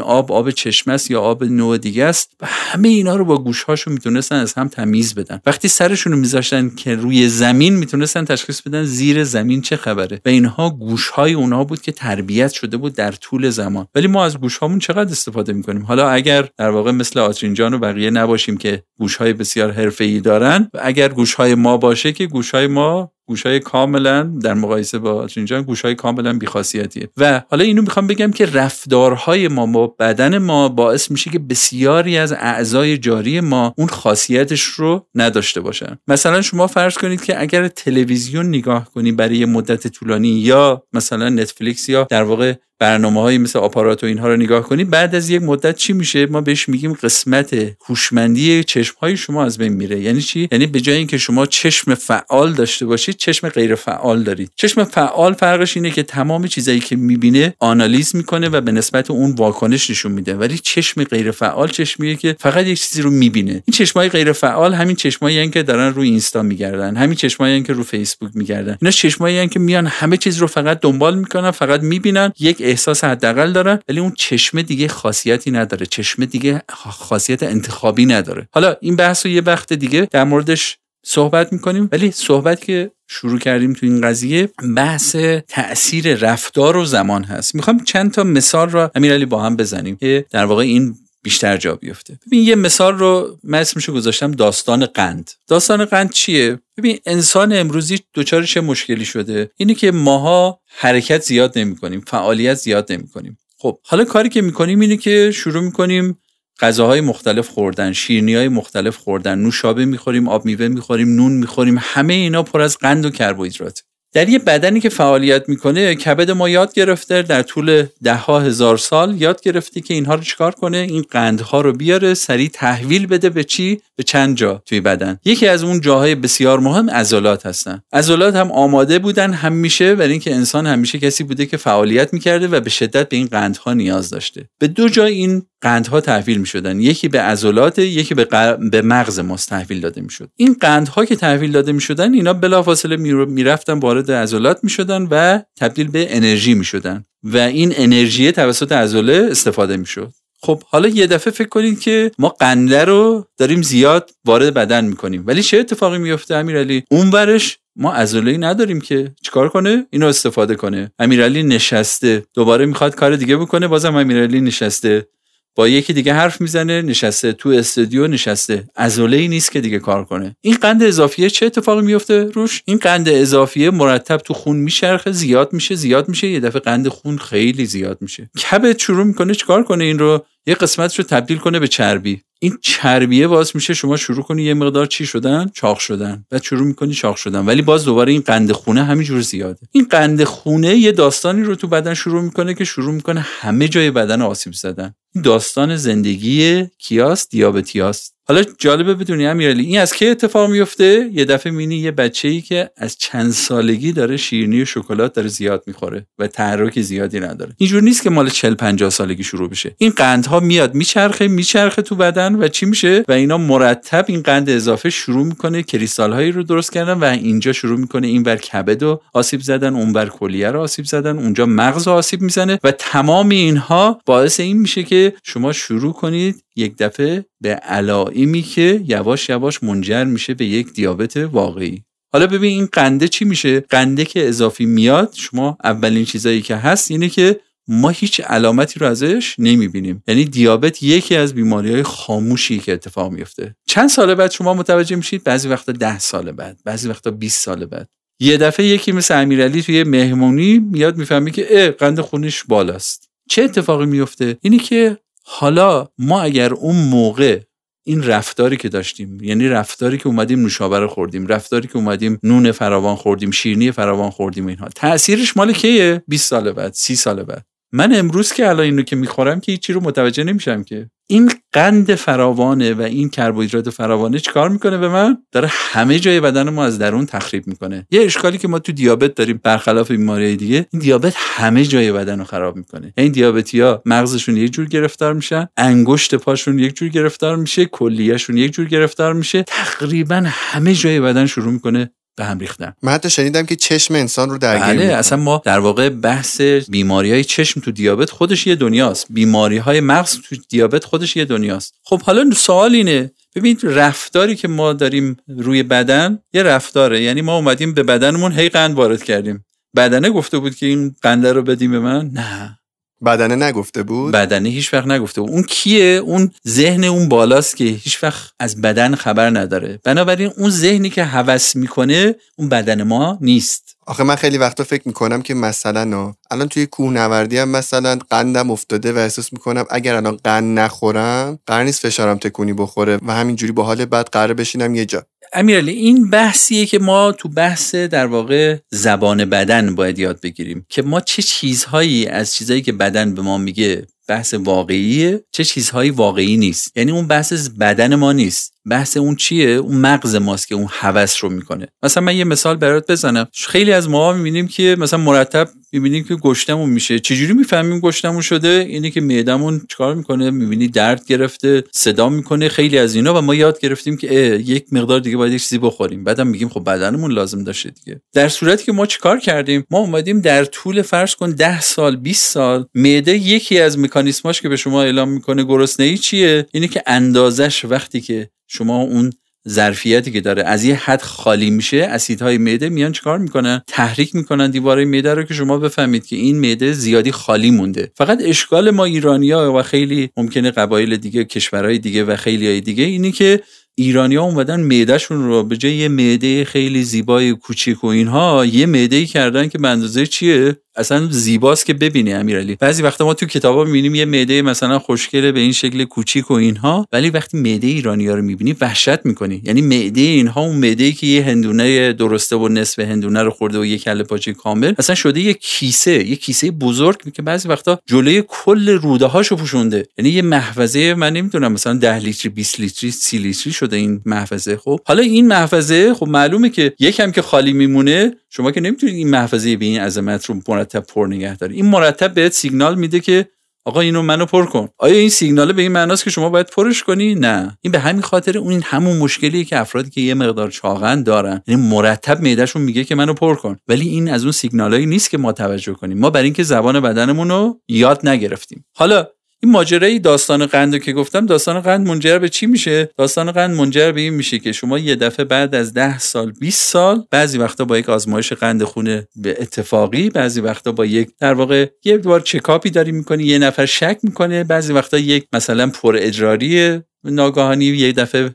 [0.00, 3.92] آب آب چشمه است یا آب نوع دیگه است؟ و همه اینا رو با گوشهاشون
[3.92, 5.40] می‌تونستن از هم تمیز بدن.
[5.46, 10.20] وقتی سرشون رو میذاشتن که روی زمین می‌تونستن تشخیص بدن زیر زمین چه خبره.
[10.24, 13.86] و اینها گوشهای اونها بود که تربیت شده بود در طول زمان.
[13.94, 18.10] ولی ما از گوشهامون چقدر استفاده می‌کنیم؟ حالا اگر در واقع مثل آترینجان و بقیه
[18.10, 23.60] نباشیم که گوشهای بسیار حرفه‌ای دارن و اگر گوشهای ما باشه که گوشهای ما گوشای
[23.60, 27.08] کاملا در مقایسه با اینجا گوشای کاملا بیخاصیتیه.
[27.16, 32.18] و حالا اینو می‌خوام بگم که رفتارهای ما با بدن ما باعث میشه که بسیاری
[32.18, 35.98] از اعضای جاری ما اون خاصیتش رو نداشته باشن.
[36.08, 41.88] مثلا شما فرض کنید که اگر تلویزیون نگاه کنی برای مدت طولانی یا مثلا نتفلیکس
[41.88, 45.42] یا در واقع برنامه های مثل آپارات و اینها رو نگاه کنید بعد از یک
[45.42, 47.56] مدت چی میشه؟ ما بهش میگیم قسمت
[47.88, 50.00] هوشمندی چشم های شما از بین میره.
[50.00, 54.50] یعنی چی؟ یعنی به جای اینکه شما چشم فعال داشته باشید چشم غیر فعال دارید.
[54.56, 59.32] چشم فعال فرقش اینه که تمام چیزایی که می‌بینه آنالیز می‌کنه و به نسبت اون
[59.32, 60.34] واکنش نشون میده.
[60.34, 63.52] ولی چشم غیر فعال چشمیه که فقط یک چیزی رو می‌بینه.
[63.52, 66.96] این چشمای غیر فعال همین چشمایی که دارن روی اینستا میگردن.
[66.96, 68.78] همین چشمایی که رو فیسبوک میگردن.
[68.80, 72.32] اینا چشمایی که میان همه چیز رو فقط دنبال می‌کنن فقط می‌بینن.
[72.40, 78.48] یک احساس حداقل دارن ولی اون چشمه دیگه خاصیتی نداره چشمه دیگه خاصیت انتخابی نداره.
[78.52, 83.38] حالا این بحث رو یه وقت دیگه در موردش صحبت می‌کنیم ولی صحبت که شروع
[83.38, 85.16] کردیم تو این قضیه بحث
[85.48, 87.54] تاثیر رفتار و زمان هست.
[87.54, 91.76] می‌خوام چند تا مثال رو امیرعلی با هم بزنیم که در واقع این بیشتر جا
[91.76, 92.18] بیفته.
[92.26, 95.30] ببین یه مثال رو من اسمشو گذاشتم داستان قند.
[95.48, 99.50] داستان قند چیه؟ ببین انسان امروزی دچار چه مشکلی شده.
[99.56, 104.42] اینه که ماها حرکت زیاد نمی کنیم فعالیت زیاد نمی کنیم خب حالا کاری که
[104.42, 106.18] می‌کنیم اینه که شروع می‌کنیم
[106.60, 112.14] غذاهای مختلف خوردن شیرنی های مختلف خوردن نوشابه می‌خوریم آب میوه می‌خوریم نون می‌خوریم همه
[112.14, 113.82] اینا پر از قند و کربوهیدرات.
[114.14, 118.76] در یه بدنی که فعالیت می‌کنه کبد ما یاد گرفته در طول ده ها هزار
[118.76, 123.30] سال یاد گرفته که اینها رو چیکار کنه؟ این قندها رو بیاره سریع تحویل بده
[123.30, 125.18] به چی؟ به چند جا توی بدن.
[125.24, 127.82] یکی از اون جاهای بسیار مهم عضلات هستن.
[127.92, 132.60] عضلات هم آماده بودن همیشه برای اینکه انسان همیشه کسی بوده که فعالیت می‌کرده و
[132.60, 134.44] به شدت به این قندها نیاز داشته.
[134.58, 138.24] به دو جای این قندها تحویل می شدن یکی به عضلات یکی به,
[138.70, 142.96] به مغز ماست تحویل داده می این قندها که تحویل داده می شدن اینا بلافاصله
[143.26, 148.32] می رفتن وارد عضلات می شدن و تبدیل به انرژی می شدن و این انرژی
[148.32, 150.12] توسط عضله استفاده می شد
[150.44, 155.24] خب حالا یه دفعه فکر کنید که ما قنده رو داریم زیاد وارد بدن می‌کنیم.
[155.26, 160.54] ولی چه اتفاقی میفته امیرعلی؟ اون برش ما عضله نداریم که چیکار کنه؟ اینو استفاده
[160.54, 160.92] کنه.
[160.98, 162.24] امیرعلی نشسته.
[162.34, 165.06] دوباره می‌خواد کار دیگه بکنه بازم امیرعلی نشسته.
[165.54, 168.64] با یکی دیگه حرف می‌زنه نشسته تو استودیو نشسته.
[168.76, 170.36] عضله ای نیست که دیگه کار کنه.
[170.40, 175.52] این قند اضافیه چه اتفاقی میفته روش؟ این قند اضافیه مرتب تو خون میشرخه زیاد
[175.52, 176.26] میشه زیاد میشه.
[176.26, 178.30] یه دفعه قند خون خیلی زیاد میشه.
[178.50, 182.22] کبد شروع می‌کنه چیکار کنه این رو؟ یه قسمتش رو تبدیل کنه به چربی.
[182.40, 186.24] این چربیه باز میشه شما شروع کنی یه مقدار چی شدن؟ چاق شدن.
[186.32, 187.46] و شروع می‌کنی چاق شدن.
[187.46, 189.66] ولی باز دوباره این قند خونه همینجور زیاده.
[189.72, 193.90] این قند خونه یه داستانی رو تو بدن شروع می‌کنه که شروع می‌کنه همه جای
[193.90, 194.94] بدن آسیب زدن.
[195.14, 201.24] این داستان زندگی کیاست دیابتیاست حالا جالبه بدونی امیرعلی این از کی اتفاق میفته؟ یه
[201.24, 205.62] دفعه مینی یه بچه ای که از چند سالگی داره شیرینی و شکلات داره زیاد
[205.66, 207.52] می‌خوره و تحرک زیادی نداره.
[207.58, 209.74] اینجور نیست که مال 40 50 سالگی شروع بشه.
[209.78, 214.50] این قندها میاد میچرخه میچرخه تو بدن و چی میشه؟ و اینا مرتب این قند
[214.50, 218.82] اضافه شروع می‌کنه کریستال هایی رو درست کردن و اینجا شروع می‌کنه این بر کبد
[218.82, 223.28] و آسیب زدن اون بر کلیه رو آسیب زدن اونجا مغز آسیب می‌زنه و تمام
[223.28, 229.62] اینها باعث این میشه که شما شروع کنید یک دفعه به علائمی که یواش یواش
[229.62, 231.84] منجر میشه به یک دیابت واقعی.
[232.12, 236.90] حالا ببین این قنده چی میشه؟ قنده که اضافی میاد شما اولین چیزایی که هست
[236.90, 240.02] اینه که ما هیچ علامتی رو ازش نمی‌بینیم.
[240.08, 244.96] یعنی دیابت یکی از بیماری های خاموشی که اتفاق میفته چند سال بعد شما متوجه
[244.96, 247.88] میشید؟ بعضی وقتا ده سال بعد بعضی وقتا 20 سال بعد.
[248.20, 253.10] یه دفعه یکی مثل امیرعلی توی مهمونی میاد می‌فهمی که قند خونش بالاست.
[253.28, 257.40] چه اتفاقی میفته اینی که حالا ما اگر اون موقع
[257.84, 262.52] این رفتاری که داشتیم یعنی رفتاری که اومدیم نوشابه رو خوردیم رفتاری که اومدیم نون
[262.52, 267.46] فراوان خوردیم شیرینی فراوان خوردیم اینها تاثیرش مال کیه؟ 20 سال بعد 30 سال بعد.
[267.74, 270.90] من امروز که الان اینو که می‌خورم که هیچی رو متوجه نمیشم که.
[271.06, 276.50] این قند فراوانه و این کربوهیدرات فراوانه چیکار می‌کنه به من؟ داره همه جای بدن
[276.50, 277.86] ما از درون تخریب می‌کنه.
[277.90, 282.18] یه اشکالی که ما تو دیابت داریم برخلاف بیماری دیگه این دیابت همه جای بدن
[282.18, 282.92] رو خراب می‌کنه.
[282.96, 288.52] این دیابتیا مغزشون یک جور گرفتار میشن انگشت پاشون یک جور گرفتار میشه کلیهشون یک
[288.52, 292.72] جور گرفتار میشه تقریبا همه جای بدن شروع می‌کنه به هم ریختن.
[292.82, 297.12] من حتی شنیدم که چشم انسان رو درگیر بله اصلا ما در واقع بحث بیماری
[297.12, 299.06] های چشم تو دیابت خودش یه دنیاست.
[299.10, 301.74] بیماری های مغز تو دیابت خودش یه دنیاست.
[301.84, 303.10] خب حالا سوال اینه.
[303.34, 307.02] ببین رفتاری که ما داریم روی بدن یه رفتاره.
[307.02, 309.44] یعنی ما اومدیم به بدنمون هی قند وارد کردیم.
[309.76, 312.58] بدنه گفته بود که این قنده رو بدیم به من؟ نه.
[313.04, 315.30] بدنه نگفته بود؟ بدنه هیچ وقت نگفته بود.
[315.30, 319.80] اون کیه؟ اون ذهن اون بالاست که هیچ وقت از بدن خبر نداره.
[319.84, 323.76] بنابراین اون ذهنی که هوس می‌کنه اون بدن ما نیست.
[323.86, 328.92] آخه من خیلی وقتا فکر می‌کنم که مثلا الان توی کوهنوردی هم مثلا قندم افتاده
[328.92, 333.62] و احساس می‌کنم اگر الان قند نخورم قرار نیست فشارم تکونی بخوره و همینجوری با
[333.62, 335.06] حال بعد قرار بشینم یه جا.
[335.32, 340.82] امیرعلی این بحثیه که ما تو بحث در واقع زبان بدن باید یاد بگیریم که
[340.82, 346.36] ما چه چیزهایی از چیزهایی که بدن به ما میگه بحث واقعیه چه چیزهایی واقعی
[346.36, 346.76] نیست.
[346.76, 348.52] یعنی اون بحث بدن ما نیست.
[348.70, 351.68] بحث اون چیه؟ اون مغز ماست که اون هوس رو می‌کنه.
[351.82, 353.28] مثلا من یه مثال برات بزنم.
[353.32, 356.98] خیلی از ما می‌بینیم که مثلا مرتب می‌بینیم که گشتمون میشه.
[356.98, 362.78] چجوری می‌فهمیم گشتمون شده؟ اینه که معدمون چیکار می‌کنه؟ می‌بینی درد گرفته صدا می‌کنه خیلی
[362.78, 363.18] از اینا.
[363.18, 364.14] و ما یاد گرفتیم که
[364.46, 366.04] یک مقدار دیگه باید چیزی بخوریم.
[366.04, 368.00] بعدم میگیم خب بدنمون لازم داشته دیگه.
[368.12, 372.32] در صورتی که ما چیکار کردیم؟ ما اومدیم در طول فرض کن 10 سال 20
[372.32, 377.64] سال معده یکی از مکانیسماش که به شما اعلام می‌کنه گرسنگی چیه؟ اینه که اندازش
[377.64, 379.12] وقتی که شما اون
[379.48, 384.50] ظرفیتی که داره از یه حد خالی میشه اسیدهای معده میان چیکار می‌کنن؟ تحریک می‌کنن
[384.50, 387.92] دیواره معده رو که شما بفهمید که این معده زیادی خالی مونده.
[387.96, 392.84] فقط اشکال ما ایرانیا و خیلی ممکنه قبایل دیگه کشورهای دیگه و خیلی های دیگه
[392.84, 393.40] اینی که
[393.74, 399.06] ایرانیا اومدن معدهشون رو به جای یه معده خیلی زیبای کوچیک و اینها یه معده
[399.06, 402.56] کردن که به اندازه چیه؟ اصلا زیباست که ببینی امیرعلی.
[402.60, 406.34] بعضی وقتا ما تو کتابا می‌بینیم یه معده مثلا خوشگله به این شکل کوچیک و
[406.34, 409.42] اینها ولی وقتی معده ایرانیا رو می‌بینی وحشت می‌کنی.
[409.44, 413.64] یعنی معده اینها اون معده که یه هندونه درسته و نصف هندونه رو خورده و
[413.64, 418.22] یه کله پاچه کامل اصلا شده یه کیسه یه کیسه بزرگ که بعضی وقتا جلوی
[418.28, 419.86] کل روده هاشو پوشونده.
[419.98, 424.56] یعنی یه محفظه من نمی‌دونم مثلا 10 لیتری 20 لیتری 30 لیتری شده این محفظه.
[424.56, 429.10] خب حالا این محفظه خب معلومه که یکم که خالی میمونه شما که نمی‌تونید این
[429.10, 433.28] محفظه به این عظمت رو مرتب پر نگه داری این مرتب بهت سیگنال میده که
[433.64, 434.68] آقا اینو منو پر کن.
[434.78, 437.58] آیا این سیگنال به این معناست که شما باید پرش کنی؟ نه.
[437.60, 441.42] این به همین خاطر اون همون مشکلیه که افرادی که یه مقدار چاقن دارن.
[441.46, 443.56] یعنی مرتب معدهشون میگه که منو پر کن.
[443.68, 445.98] ولی این از اون سیگنالایی نیست که ما توجه کنیم.
[445.98, 448.64] ما برای اینکه زبان بدنمون رو یاد نگرفتیم.
[448.76, 449.06] حالا
[449.44, 453.92] این ماجرای داستان قند که گفتم داستان قند منجر به چی میشه؟ داستان قند منجر
[453.92, 457.64] به این میشه که شما یه دفعه بعد از ده سال 20 سال بعضی وقتا
[457.64, 462.20] با یک آزمایش قند خونه به اتفاقی بعضی وقتا با یک در واقع یه بار
[462.20, 467.92] چکاپی داری می‌کنی یه نفر شک می‌کنه بعضی وقتا یک مثلا پر ادراری ناگهانی یه
[467.92, 468.34] دفعه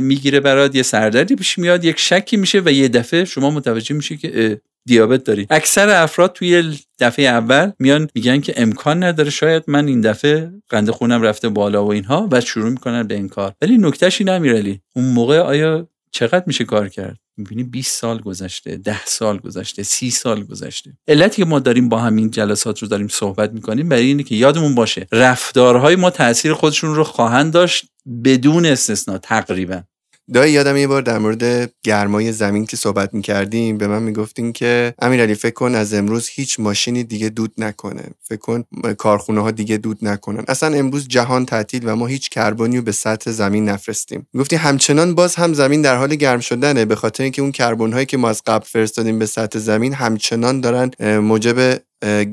[0.00, 4.16] می‌گیره برات یه سردردی پیش میاد یک شکی میشه و یه دفعه شما متوجه میشه
[4.16, 5.46] که دیابت داری.
[5.50, 10.90] اکثر افراد توی دفعه اول میان میگن که امکان نداره شاید من این دفعه قند
[10.90, 13.54] خونم رفته بالا و اینها و شروع می‌کنن به این کار.
[13.62, 19.04] ولی نکتهش نمیرلی اون موقع آیا چقدر میشه کار کرد؟ می‌بینی 20 سال گذشته 10
[19.04, 20.98] سال گذشته 30 سال گذشته.
[21.08, 24.74] علتی که ما داریم با همین جلسات رو داریم صحبت می‌کنیم برای اینه که یادمون
[24.74, 27.86] باشه رفتارهای ما تاثیر خودشون رو خواهند داشت
[28.24, 29.82] بدون استثنا تقریبا.
[30.32, 34.94] دایی یادم یه بار در مورد گرمای زمین که صحبت می‌کردیم به من می‌گفتین که
[34.98, 38.02] امیرعلی فکر کن از امروز هیچ ماشینی دیگه دود نکنه.
[38.22, 38.64] فکر کن
[38.98, 40.44] کارخونه ها دیگه دود نکنن.
[40.48, 44.26] اصلا امروز جهان تعطیل و ما هیچ کربنی رو به سطح زمین نفرستیم.
[44.38, 46.84] گفتی همچنان باز هم زمین در حال گرم شدنه.
[46.84, 50.60] به خاطر اینکه اون کربن هایی که ما از قبل فرستادیم به سطح زمین همچنان
[50.60, 51.80] دارن موجب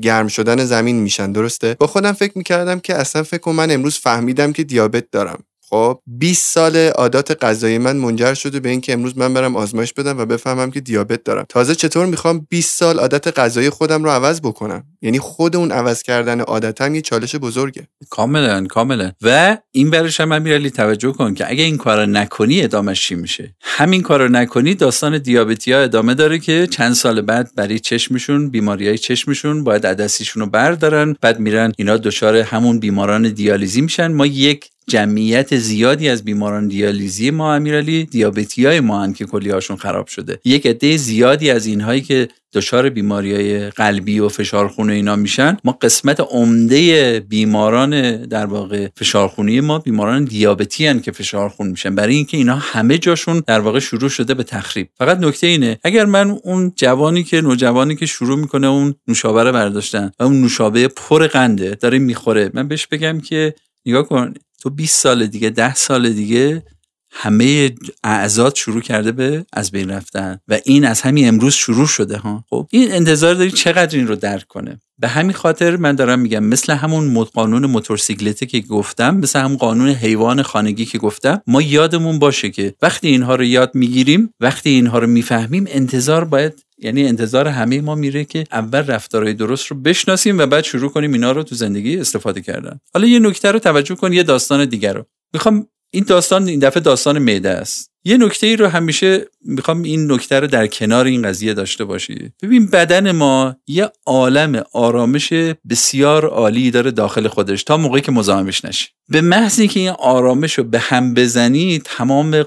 [0.02, 1.32] گرم شدن زمین میشن.
[1.32, 5.42] درسته؟ با خودم فکر می‌کردم که اصلا فکر کن من امروز فهمیدم که دیابت دارم.
[5.68, 10.18] خب 20 سال عادات غذایی من منجر شده به اینکه امروز من برم آزمایش بدم
[10.18, 11.46] و بفهمم که دیابت دارم.
[11.48, 16.02] تازه چطور می‌خوام 20 سال عادت غذایی خودم رو عوض بکنم؟ یعنی خود اون عوض
[16.02, 17.88] کردن عادتم یه چالش بزرگه.
[18.10, 19.12] کاملا کاملا.
[19.22, 23.54] و این برش هم امیرعلی توجه کن که اگه این کارو نکنی ادامش چی میشه؟
[23.60, 28.88] همین کارو نکنی داستان دیابتی ها ادامه داره که چند سال بعد برای چشمشون بیماری
[28.88, 34.12] های چشمشون باید عدسیشون رو بردارن بعد میرن اینا دچار همون بیماران دیالیزی میشن.
[34.12, 39.76] ما یک جمعیت زیادی از بیماران دیالیزی ما امیرعلی دیابتی های ما هن که کلیهاشون
[39.76, 40.38] خراب شده.
[40.44, 45.72] یک عده زیادی از اینهایی که دچار بیماری های قلبی و فشارخون اینا میشن ما
[45.72, 51.94] قسمت عمده بیماران در واقع فشارخونی ما بیماران دیابتی هن که فشارخون میشن.
[51.94, 54.88] برای اینکه اینا همه جاشون در واقع شروع شده به تخریب.
[54.98, 59.52] فقط نکته اینه اگر من اون جوانی که نوجوانی که شروع می‌کنه اون نوشابه رو
[59.52, 63.54] برداشتن و اون نوشابه پر قنده داره می‌خوره من بهش بگم که
[63.86, 64.34] نگاه کن
[64.66, 66.62] تو 20 سال دیگه 10 سال دیگه
[67.10, 67.74] همه
[68.04, 72.44] اعضاد شروع کرده به از بین رفتن و این از همین امروز شروع شده ها.
[72.50, 76.44] خب این انتظار داری چقدر این رو درک کنه؟ به همین خاطر من دارم میگم
[76.44, 82.18] مثل همون قانون موتورسیکلته که گفتم مثل همون قانون حیوان خانگی که گفتم ما یادمون
[82.18, 87.48] باشه که وقتی اینها رو یاد می‌گیریم وقتی اینها رو می‌فهمیم انتظار باید یعنی انتظار
[87.48, 91.42] همه ما میره که اول رفتارهای درست رو بشناسیم و بعد شروع کنیم اینا رو
[91.42, 92.80] تو زندگی استفاده کردن.
[92.94, 95.06] حالا یه نکته رو توجه کن یه داستان دیگر رو.
[95.34, 97.90] می‌خوام این داستان این دفعه داستان معده است.
[98.04, 102.32] یه نکته ای رو همیشه می‌خوام این نکته رو در کنار این قضیه داشته باشی.
[102.42, 105.32] ببین بدن ما یه عالم آرامش
[105.70, 108.88] بسیار عالی داره داخل خودش تا موقعی که مزاحمش نشی.
[109.08, 112.44] به محض که این آرامش رو به هم بزنی تمام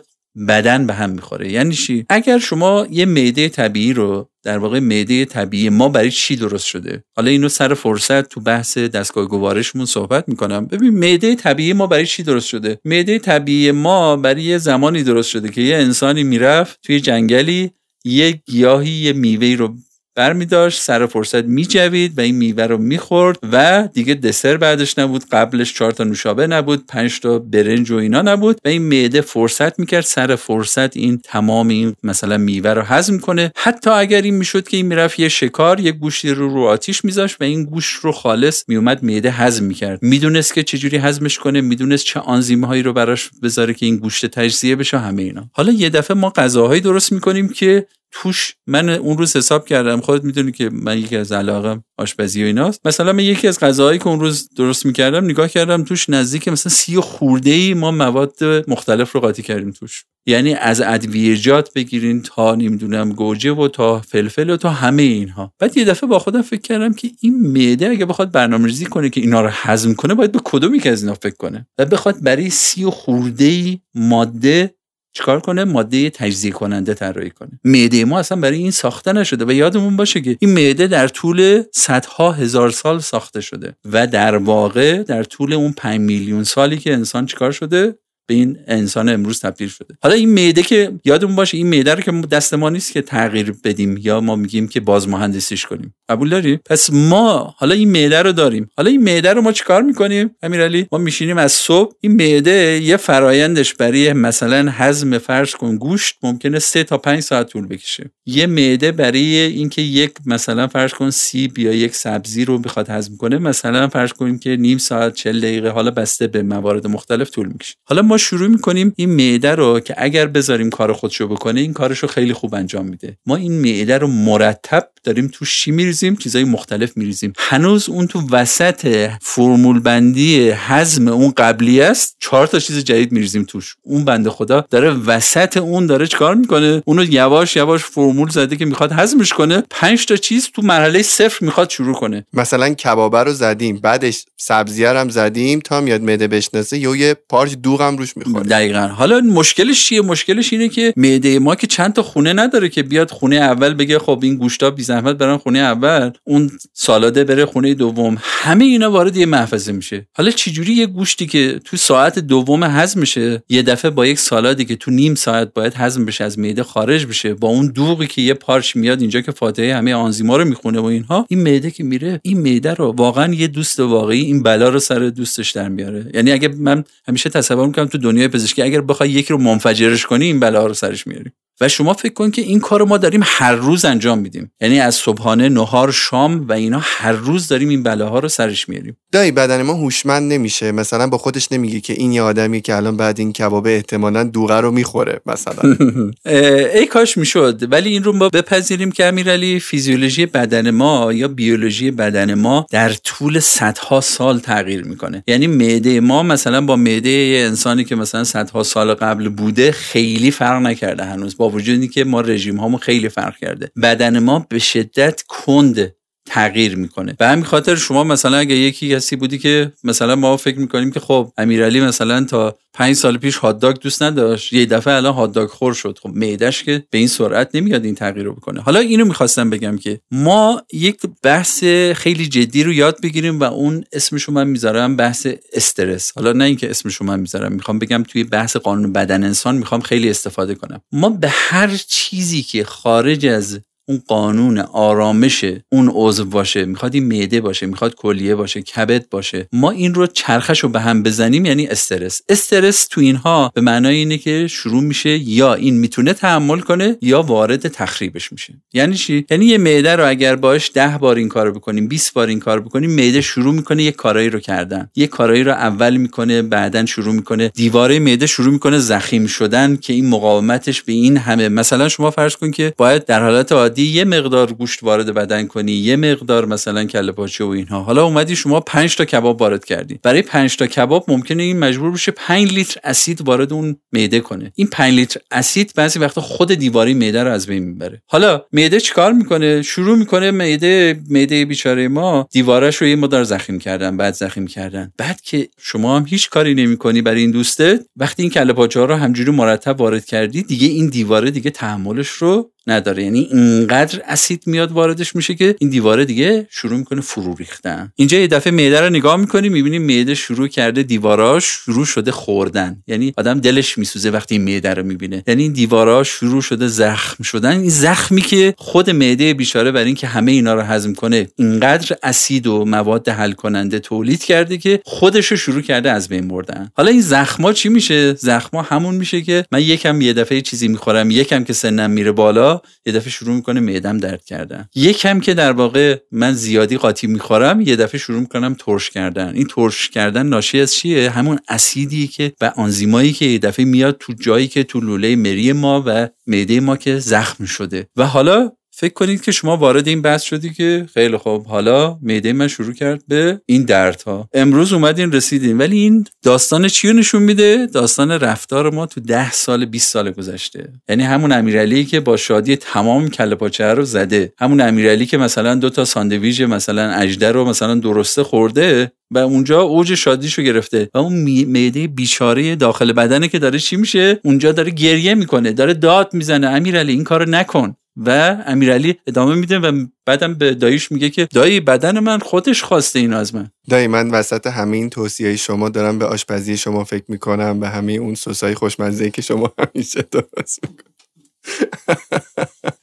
[0.47, 1.51] بدن به هم می‌خوره.
[1.51, 6.35] یعنی چی؟ اگر شما یه معده طبیعی رو در واقع معده طبیعی ما برای چی
[6.35, 10.65] درست شده؟ حالا اینو سر فرصت تو بحث دستگاه گوارشمون صحبت می‌کنم.
[10.65, 15.29] ببین معده طبیعی ما برای چی درست شده؟ معده طبیعی ما برای یه زمانی درست
[15.29, 17.71] شده که یه انسانی می‌رفت توی جنگلی
[18.05, 19.75] یه گیاهی یه میوه رو
[20.19, 25.23] برمی داشت سر فرصت میجوید و این میوه رو می‌خورد و دیگه دسر بعدش نبود
[25.31, 29.79] قبلش چهار تا نوشابه نبود پنج تا برنج و اینا نبود و این معده فرصت
[29.79, 33.51] می‌کرد سر فرصت این تمام این مثلا میوه رو هضم کنه.
[33.55, 37.35] حتی اگر این می‌شد که این می‌رفت یه شکار یه گوشتی رو رو آتیش میذاشت
[37.39, 39.99] و این گوشت رو خالص میومد معده هضم می‌کرد.
[40.01, 44.25] می‌دونست که چجوری هضمش کنه می‌دونست چه آنزیم هایی رو براش بذاره که این گوشت
[44.25, 45.49] تجزیه بشه همه اینا.
[45.53, 50.23] حالا یه دفعه ما غذاهایی درست می‌کنیم که توش من اون روز حساب کردم خودت
[50.23, 52.87] می‌دونی که من یکی از علاقم آشپزی و ایناست.
[52.87, 56.71] مثلا من یکی از غذاهایی که اون روز درست می‌کردم نگاه کردم توش نزدیک مثلا
[56.71, 60.05] سی خورده ای ما مواد مختلف رو قاطی کردیم توش.
[60.25, 65.53] یعنی از ادویجات بگیرین تا نمی‌دونم گوجه و تا فلفل و تا همه اینها.
[65.59, 69.21] بعد یه دفعه با خودم فکر کردم که این معده اگه بخواد برنامه‌ریزی کنه که
[69.21, 72.49] اینا رو هضم کنه باید به کدومی که از اینا فکر کنه؟ و بخواد برای
[72.49, 74.75] سی خورده ای ماده
[75.13, 77.59] چیکار کنه؟ ماده تجزیه کننده طراحی کنه.
[77.63, 81.63] معده ما اصلا برای این ساخته نشده و یادمون باشه که این معده در طول
[81.73, 86.93] صدها هزار سال ساخته شده و در واقع در طول اون 5 میلیون سالی که
[86.93, 87.95] انسان چیکار شده؟
[88.29, 89.97] به این انسان امروز تبدیل شده.
[90.03, 93.53] حالا این معده که یادمون باشه این معده رو که دست ما نیست که تغییر
[93.63, 95.95] بدیم یا ما میگیم که باز مهندسیش کنیم.
[96.09, 98.69] قبول داری؟ پس ما حالا این معده رو داریم.
[98.77, 101.93] حالا این معده رو ما چیکار می‌کنیم؟ امیرعلی ما میشینیم از صبح.
[101.99, 107.47] این معده یه فرایندش برای مثلا هضم فرض کن گوشت ممکنه سه تا پنج ساعت
[107.47, 108.11] طول بکشه.
[108.25, 113.17] یه معده برای اینکه یک مثلا فرض کن سیب یا یک سبزی رو بخواد هضم
[113.17, 117.47] کنه مثلا فرض کنیم که نیم ساعت 40 دقیقه حالا بسته به موارد مختلف طول
[117.47, 117.75] می‌کشه.
[117.83, 122.07] حالا ما شروع می‌کنیم این معده رو که اگر بذاریم کار خودشو بکنه این کارشو
[122.07, 123.17] خیلی خوب انجام میده.
[123.25, 127.33] ما این معده رو مرتب داریم تو شی میریزیم؟ چیزای مختلف میریزیم.
[127.37, 133.43] هنوز اون تو وسط فرمول بندی حزم اون قبلی است چهار تا چیز جدید میریزیم
[133.43, 133.75] توش.
[133.81, 138.65] اون بنده خدا داره وسط اون داره چکار می‌کنه؟ اونو یواش یواش فرمول زده که
[138.65, 139.63] می‌خواد هضمش کنه.
[139.69, 142.25] پنج تا چیز تو مرحله صفر می‌خواد شروع کنه.
[142.33, 146.77] مثلا کبابه رو زدیم بعدش سبزیه هم زدیم تا میاد معده بشناسه.
[146.77, 148.45] یا یه پارچ دوغ هم روش می‌خوره.
[148.45, 148.87] دقیقا.
[148.87, 153.11] حالا مشکلش چیه؟ مشکلش اینه که معده ما که چند تا خونه نداره که بیاد
[153.11, 157.73] خونه اول بگه خب این گوشتا بی زحمت برن خونه اول اون سالاده بره خونه
[157.73, 158.17] دوم.
[158.21, 160.07] همه اینا وارد یه محفظه میشه.
[160.13, 164.65] حالا چجوری یه گوشتی که تو ساعت دوم هضم میشه یه دفعه با یک سالادی
[164.65, 168.21] که تو نیم ساعت باید هضم بشه از معده خارج بشه با اون دوغی که
[168.21, 171.83] یه پارچ میاد اینجا که فاتحه همه آنزیما رو می‌خونه و اینها این معده که
[171.83, 176.11] میره این معده رو واقعا یه دوست واقعی این بلا رو سر دوستش در میاره.
[176.13, 180.25] یعنی اگه من همیشه تصور می‌کنم تو دنیای پزشکی اگر بخوای یکی رو منفجرش کنی
[180.25, 181.31] این بلا رو سرش میاری.
[181.61, 184.51] و شما فکر کن که این کار ما داریم هر روز انجام میدیم.
[184.61, 188.97] یعنی از صبحانه نهار شام و اینا هر روز داریم این بلاها رو سرش میاریم.
[189.11, 190.71] دایی بدن ما هوشمند نمیشه.
[190.71, 194.59] مثلا با خودش نمیگه که این یه آدمی که الان بعد این کبابه احتمالا دوغه
[194.59, 195.77] رو می‌خوره مثلا.
[196.75, 197.71] ای کاش می‌شد.
[197.71, 202.93] ولی این رو ما بپذیریم که امیرعلی فیزیولوژی بدن ما یا بیولوژی بدن ما در
[202.93, 205.23] طول صدها سال تغییر می‌کنه.
[205.27, 210.61] یعنی معده ما مثلا با معده انسانی که مثلا صدها سال قبل بوده خیلی فرق
[210.61, 211.37] نکرده هنوز.
[211.37, 213.71] با وجودی که ما رژیم هامون خیلی فرق کرده.
[213.83, 217.15] بدن ما به شدت کنده تغییر می‌کنه.
[217.19, 220.99] به همین خاطر شما مثلا اگه یکی کسی بودی که مثلا ما فکر می‌کنیم که
[220.99, 225.73] خب امیرعلی مثلا تا پنج سال پیش هاتداگ دوست نداشت یه دفعه الان هاتداگ خور
[225.73, 225.99] شد.
[226.01, 228.61] خب معدش که به این سرعت نمیاد این تغییر رو بکنه.
[228.61, 231.63] حالا اینو می‌خواستم بگم که ما یک بحث
[231.95, 236.11] خیلی جدی رو یاد بگیریم و اون اسمشو من می‌ذارم بحث استرس.
[236.15, 240.09] حالا نه اینکه اسمشو من می‌ذارم می‌خوام بگم توی بحث قانون بدن انسان می‌خوام خیلی
[240.09, 240.81] استفاده کنم.
[240.91, 247.05] ما به هر چیزی که خارج از اون قانون آرامش اون عضو باشه می‌خواد این
[247.05, 249.47] معده باشه می‌خواد کلیه باشه کبد باشه.
[249.53, 252.21] ما این رو چرخش رو به هم بزنیم یعنی استرس.
[252.29, 257.21] استرس تو اینها به معنای اینه که شروع میشه یا این می‌تونه تحمل کنه یا
[257.21, 258.53] وارد تخریبش میشه.
[258.73, 262.27] یعنی چی؟ یعنی یه معده رو اگر باش ده بار این کارو بکنیم 20 بار
[262.27, 264.89] این کار بکنیم معده شروع می‌کنه یه کارایی رو کردن.
[264.95, 267.51] یه کارایی رو اول می‌کنه بعدا شروع می‌کنه.
[267.55, 271.49] دیواره معده شروع می‌کنه زخیم شدن که این مقاومتش به این همه.
[271.49, 275.47] مثلا شما فرض کن که باید در حالت عادی اومدی یه مقدار گوشت وارد بدن
[275.47, 277.83] کنی یه مقدار مثلا کله پاچه و اینها.
[277.83, 279.99] حالا اومدی شما 5 تا کباب وارد کردی.
[280.03, 284.51] برای 5 تا کباب ممکنه این مجبور بشه 5 لیتر اسید وارد اون معده کنه.
[284.55, 288.01] این 5 لیتر اسید بعضی وقتا خود دیواری معده رو از بین می‌بره.
[288.07, 293.59] حالا معده چیکار می‌کنه؟ شروع می‌کنه معده معده بیچاره ما دیوارش رو یه مقدار زخیم
[293.59, 294.91] کردن بعد زخیم کردن.
[294.97, 298.85] بعد که شما هم هیچ کاری نمی‌کنی برای این دوسته وقتی این کله پاچه ها
[298.85, 303.03] رو همجوری مرتب وارد کردی دیگه این دیواره دیگه تحملش رو نداره.
[303.03, 307.91] یعنی اینقدر اسید میاد واردش میشه که این دیواره دیگه شروع می‌کنه فرو ریختن.
[307.95, 312.83] اینجا یه دفعه معده رو نگاه می‌کنی می‌بینی معده شروع کرده دیواراش شروع شده خوردن.
[312.87, 315.23] یعنی آدم دلش میسوزه وقتی این معده رو می‌بینه.
[315.27, 317.59] یعنی این دیواراش شروع شده زخم شدن.
[317.59, 322.47] این زخمی که خود معده بیچاره بر اینکه همه اینا رو هضم کنه اینقدر اسید
[322.47, 326.71] و مواد حل کننده تولید کرده که خودش رو شروع کرده از بین بردن.
[326.73, 331.11] حالا این زخما چی میشه؟ زخما همون میشه که من یکم یه دفعه چیزی می‌خورم
[331.11, 334.69] یکم که سنم میره بالا یه دفعه شروع می‌کنه معدم درد کردن.
[334.75, 339.35] یکم که در واقع من زیادی قاطی می‌خورم یه دفعه شروع می‌کنم ترش کردن.
[339.35, 343.97] این ترش کردن ناشی از چیه؟ همون اسیدی که و آنزیمایی که یه دفعه میاد
[343.99, 347.87] تو جایی که تو لوله مری ما و معده ما که زخم شده.
[347.95, 352.33] و حالا فکر کنید که شما وارد این بحث شدی که خیلی خوب حالا معده
[352.33, 354.29] من شروع کرد به این دردها.
[354.33, 359.65] امروز اومدین رسیدین ولی این داستان چی نشون میده؟ داستان رفتار ما تو ده سال
[359.65, 360.73] 20 سال گذشته.
[360.89, 364.33] یعنی همون امیرعلی که با شادی تمام کله پاچه رو زده.
[364.39, 369.61] همون امیرعلی که مثلا دو تا ساندویژ مثلا اجده رو مثلا درسته خورده و اونجا
[369.61, 370.89] اوج شادیشو گرفته.
[370.93, 371.13] و اون
[371.47, 376.47] معده بیچاره داخل بدنه که داره چی میشه؟ اونجا داره گریه می‌کنه داره داد می‌زنه.
[376.47, 377.75] امیرعلی این کارو نکن.
[377.97, 382.99] و امیرعلی ادامه میده و بعدم به داییش میگه که دایی بدن من خودش خواسته
[382.99, 383.49] اینو از من.
[383.69, 387.93] دایی من وسط همه این توصیه شما دارم به آشپزی شما فکر می‌کنم به همه
[387.93, 390.88] اون سسای خوشمزه که شما همیشه درست می‌کنم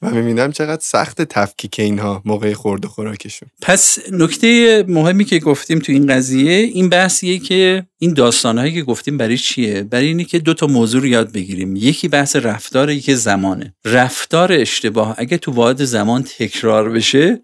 [0.02, 3.48] و می‌بینم چقدر سخت تفکیک اینها موقع خورد و خوراکشون.
[3.62, 9.16] پس نکته مهمی که گفتیم تو این قضیه این بحثیه که این داستانهایی که گفتیم
[9.16, 11.76] برای چیه؟ برای اینه که دو تا موضوع رو یاد بگیریم.
[11.76, 13.74] یکی بحث رفتار یکی زمانه.
[13.84, 17.42] رفتار اشتباه اگه تو واحد زمان تکرار بشه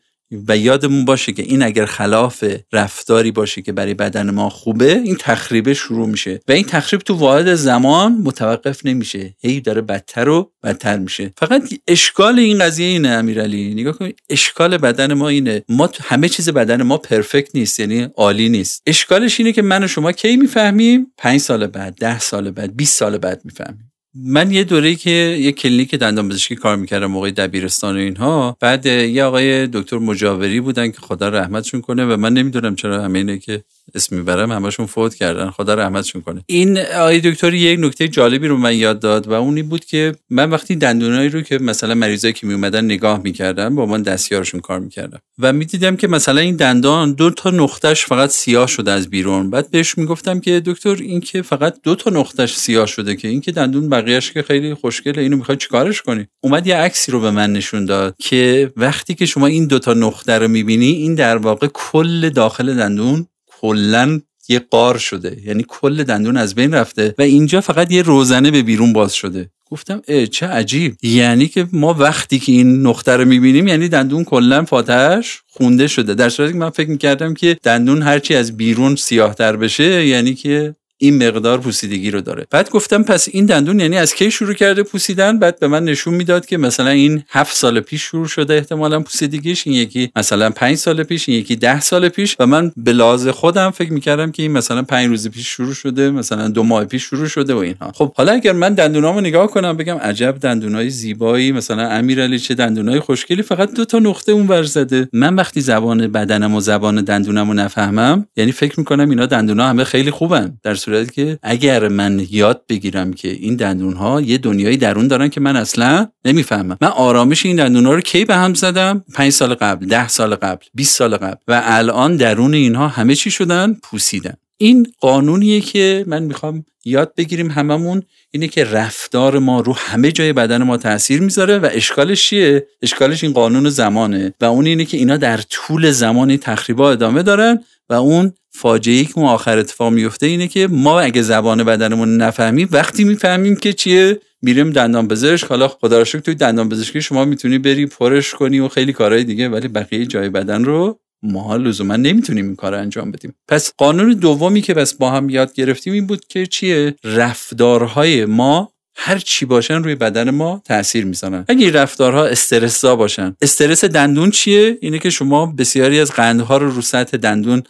[0.48, 5.16] و یادمون باشه که این اگر خلاف رفتاری باشه که برای بدن ما خوبه این
[5.20, 6.40] تخریب شروع میشه.
[6.48, 9.34] و این تخریب تو واحد زمان متوقف نمیشه.
[9.40, 11.32] هی داره بدتر و بدتر میشه.
[11.38, 13.74] فقط اشکال این قضیه اینه امیرعلی.
[13.74, 15.62] نگاه کنید اشکال بدن ما اینه.
[15.68, 18.82] ما همه چیز بدن ما پرفکت نیست یعنی عالی نیست.
[18.86, 22.98] اشکالش اینه که من و شما کی می‌فهمیم؟ 5 سال بعد 10 سال بعد 20
[22.98, 23.91] سال بعد می‌فهمیم.
[24.14, 28.57] من یه دوره که یه کلینیک دندان پزشکی کار می‌کردم موقع دبیرستان و اینها.
[28.61, 33.38] بعد یه آقای دکتر مجاوری بودن که خدا رحمتشون کنه و من نمی‌دونم چرا همه
[33.38, 35.50] که اسم می‌برم همشون فوت کردن.
[35.50, 36.42] خدا رحمتشون کنه.
[36.46, 40.50] این آقای دکتر یک نکته جالبی رو من یاد داد و اونی بود که من
[40.50, 45.18] وقتی دندونایی رو که مثلا مریضایی که میومدن نگاه می‌کردم با من دستیارشون کار می‌کردم
[45.38, 49.50] و می‌دیدم که مثلا این دندان دو تا نقطهش فقط سیاه شده از بیرون.
[49.50, 53.40] بعد بهش می‌گفتم که دکتر این که فقط دو تا نقطهش سیاه شده که این
[53.40, 57.31] که دندون بقیهش که خیلی خوشگله اینو می‌خوای چیکارش کنی؟ اومد یه عکسی رو به
[57.31, 61.37] من نشون داد که وقتی که شما این دو تا نقطه رو می‌بینی این در
[61.37, 63.26] واقع کل داخل دندون
[63.62, 65.37] کلا یه قار شده.
[65.44, 69.51] یعنی کل دندون از بین رفته و اینجا فقط یه روزنه به بیرون باز شده.
[69.70, 70.96] گفتم اه چه عجیب.
[71.03, 76.14] یعنی که ما وقتی که این نقطه رو می‌بینیم یعنی دندون کلا فاتحش خونده شده.
[76.14, 80.75] در صورتی که من فکر می‌کردم که دندون هرچی از بیرون سیاهتر بشه یعنی که
[81.02, 82.46] این مقدار پوسیدگی رو داره.
[82.50, 86.14] بعد گفتم پس این دندون یعنی از کی شروع کرده پوسیدن؟ بعد به من نشون
[86.14, 90.76] می‌داد که مثلا این هفت سال پیش شروع شده احتمالا پوسیدگیش این یکی مثلا پنج
[90.76, 94.52] سال پیش این یکی ده سال پیش و من به خودم فکر می‌کردم که این
[94.52, 97.92] مثلا پنج روز پیش شروع شده مثلا دو ماه پیش شروع شده و اینها.
[97.94, 103.00] خب حالا اگر من دندونامو نگاه کنم بگم عجب دندونای زیبایی مثلا امیرعلی چه دندونای
[103.00, 105.08] خوشگلی فقط دو تا نقطه اون ور زده.
[105.12, 110.10] من وقتی زبان بدنم و زبان دندونمو نفهمم یعنی فکر می‌کنم اینا دندونا همه خیلی
[110.10, 115.09] خوبن در صورتی که اگر من یاد بگیرم که این دندون ها یه دنیای درون
[115.09, 116.76] دارن که من اصلا نمی‌فهمم.
[116.81, 120.35] من آرامش این دندون ها رو کی به هم زدم؟ 5 سال قبل 10 سال
[120.35, 121.37] قبل 20 سال قبل.
[121.48, 124.35] و الان درون اینها همه چی شدن پوسیدن.
[124.57, 130.33] این قانونیه که من می‌خوام یاد بگیریم هممون اینه که رفتار ما رو همه جای
[130.33, 134.96] بدن ما تاثیر می‌ذاره و اشکالش چیه؟ اشکالش این قانون زمانه و اون اینه که
[134.96, 139.92] اینا در طول زمانی تخریبا ادامه دارن و اون فاجعه ای که اون آخر اتفاق
[139.92, 145.46] میفته اینه که ما اگه زبان بدنمون نفهمیم وقتی می‌فهمیم که چیه میریم دندان پزشک.
[145.46, 149.24] حالا خدا رو شکر توی دندان پزشکی شما می‌تونی بری پرش کنی و خیلی کارهای
[149.24, 153.35] دیگه ولی بقیه جای بدن رو ما لزوما نمی‌تونیم این کار انجام بدیم.
[153.48, 158.72] پس قانون دومی که بس با هم یاد گرفتیم این بود که چیه؟ رفتارهای ما
[158.96, 164.79] هر چی باشن روی بدن ما تاثیر می‌زنن اگه رفتارها استرسا باشن استرس دندون چیه؟
[164.81, 167.62] اینه که شما بسیاری از قندها رو رو سطح دندون